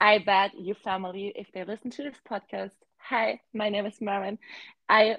I 0.00 0.18
bet 0.18 0.52
your 0.58 0.76
family, 0.76 1.32
if 1.36 1.48
they 1.52 1.64
listen 1.64 1.90
to 1.90 2.02
this 2.04 2.16
podcast, 2.28 2.72
hi, 2.96 3.40
my 3.52 3.68
name 3.68 3.84
is 3.84 4.00
Maren. 4.00 4.38
I 4.88 5.18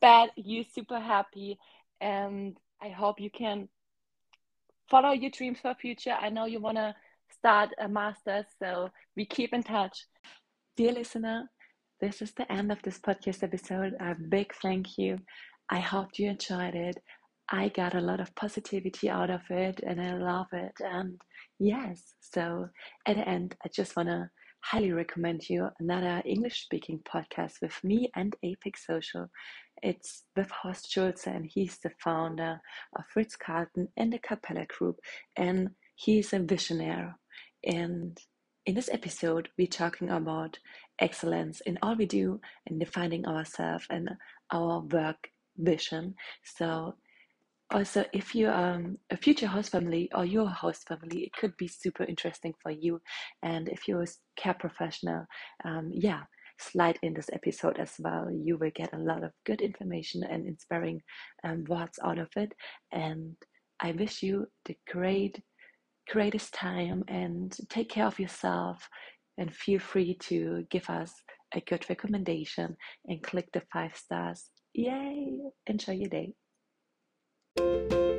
bet 0.00 0.30
you're 0.36 0.64
super 0.72 1.00
happy, 1.00 1.58
and 2.00 2.56
I 2.80 2.90
hope 2.90 3.18
you 3.18 3.30
can 3.30 3.68
follow 4.88 5.10
your 5.10 5.30
dreams 5.30 5.58
for 5.60 5.74
future. 5.74 6.16
I 6.18 6.28
know 6.28 6.44
you 6.44 6.60
want 6.60 6.76
to 6.76 6.94
start 7.36 7.70
a 7.80 7.88
master's, 7.88 8.46
so 8.60 8.90
we 9.16 9.26
keep 9.26 9.52
in 9.52 9.64
touch. 9.64 10.06
Dear 10.76 10.92
listener, 10.92 11.50
this 12.00 12.22
is 12.22 12.32
the 12.34 12.50
end 12.52 12.70
of 12.70 12.82
this 12.82 13.00
podcast 13.00 13.42
episode. 13.42 13.94
A 13.98 14.14
big 14.14 14.54
thank 14.62 14.96
you. 14.96 15.18
I 15.68 15.80
hope 15.80 16.18
you 16.20 16.30
enjoyed 16.30 16.76
it. 16.76 17.02
I 17.50 17.68
got 17.68 17.94
a 17.94 18.00
lot 18.00 18.20
of 18.20 18.34
positivity 18.34 19.10
out 19.10 19.30
of 19.30 19.42
it 19.50 19.80
and 19.86 20.00
I 20.00 20.16
love 20.16 20.46
it. 20.52 20.74
And 20.80 21.20
yes, 21.58 22.14
so 22.20 22.68
at 23.06 23.16
the 23.16 23.28
end, 23.28 23.56
I 23.64 23.68
just 23.68 23.96
want 23.96 24.08
to 24.08 24.30
highly 24.64 24.92
recommend 24.92 25.48
you 25.50 25.68
another 25.78 26.22
English 26.24 26.62
speaking 26.62 27.00
podcast 27.06 27.60
with 27.60 27.78
me 27.84 28.10
and 28.16 28.34
Apex 28.42 28.86
Social. 28.86 29.28
It's 29.82 30.24
with 30.34 30.50
Horst 30.50 30.90
Schulze, 30.90 31.26
and 31.26 31.44
he's 31.44 31.78
the 31.78 31.90
founder 32.02 32.60
of 32.96 33.04
Ritz 33.14 33.36
Carlton 33.36 33.88
and 33.98 34.10
the 34.10 34.18
Capella 34.18 34.64
Group, 34.66 34.96
and 35.36 35.68
he's 35.96 36.32
a 36.32 36.38
visionary. 36.38 37.10
And 37.64 38.18
in 38.64 38.74
this 38.74 38.88
episode, 38.90 39.50
we're 39.58 39.66
talking 39.66 40.08
about 40.08 40.58
excellence 40.98 41.60
in 41.66 41.78
all 41.82 41.96
we 41.96 42.06
do 42.06 42.40
and 42.66 42.80
defining 42.80 43.26
ourselves 43.26 43.86
and 43.90 44.08
our 44.50 44.80
work 44.80 45.28
vision. 45.58 46.14
So, 46.56 46.94
also, 47.74 48.04
if 48.12 48.34
you're 48.34 48.54
um, 48.54 48.98
a 49.10 49.16
future 49.16 49.48
host 49.48 49.72
family 49.72 50.08
or 50.14 50.24
your 50.24 50.48
host 50.48 50.86
family, 50.86 51.24
it 51.24 51.32
could 51.32 51.56
be 51.56 51.66
super 51.66 52.04
interesting 52.04 52.54
for 52.62 52.70
you. 52.70 53.00
And 53.42 53.68
if 53.68 53.88
you're 53.88 54.02
a 54.02 54.06
care 54.36 54.54
professional, 54.54 55.26
um, 55.64 55.90
yeah, 55.92 56.20
slide 56.60 57.00
in 57.02 57.14
this 57.14 57.28
episode 57.32 57.78
as 57.80 57.94
well. 57.98 58.30
You 58.30 58.58
will 58.58 58.70
get 58.76 58.94
a 58.94 58.98
lot 58.98 59.24
of 59.24 59.32
good 59.44 59.60
information 59.60 60.22
and 60.22 60.46
inspiring 60.46 61.00
um, 61.42 61.64
words 61.68 61.98
out 62.04 62.18
of 62.18 62.28
it. 62.36 62.52
And 62.92 63.34
I 63.80 63.90
wish 63.90 64.22
you 64.22 64.46
the 64.66 64.76
great, 64.90 65.42
greatest 66.08 66.54
time 66.54 67.02
and 67.08 67.56
take 67.70 67.88
care 67.88 68.06
of 68.06 68.20
yourself. 68.20 68.88
And 69.36 69.52
feel 69.52 69.80
free 69.80 70.16
to 70.28 70.64
give 70.70 70.88
us 70.88 71.12
a 71.52 71.60
good 71.60 71.84
recommendation 71.88 72.76
and 73.06 73.20
click 73.20 73.48
the 73.52 73.62
five 73.72 73.96
stars. 73.96 74.50
Yay! 74.74 75.40
Enjoy 75.66 75.92
your 75.92 76.08
day. 76.08 76.34
Thank 77.56 77.92
you 77.92 78.13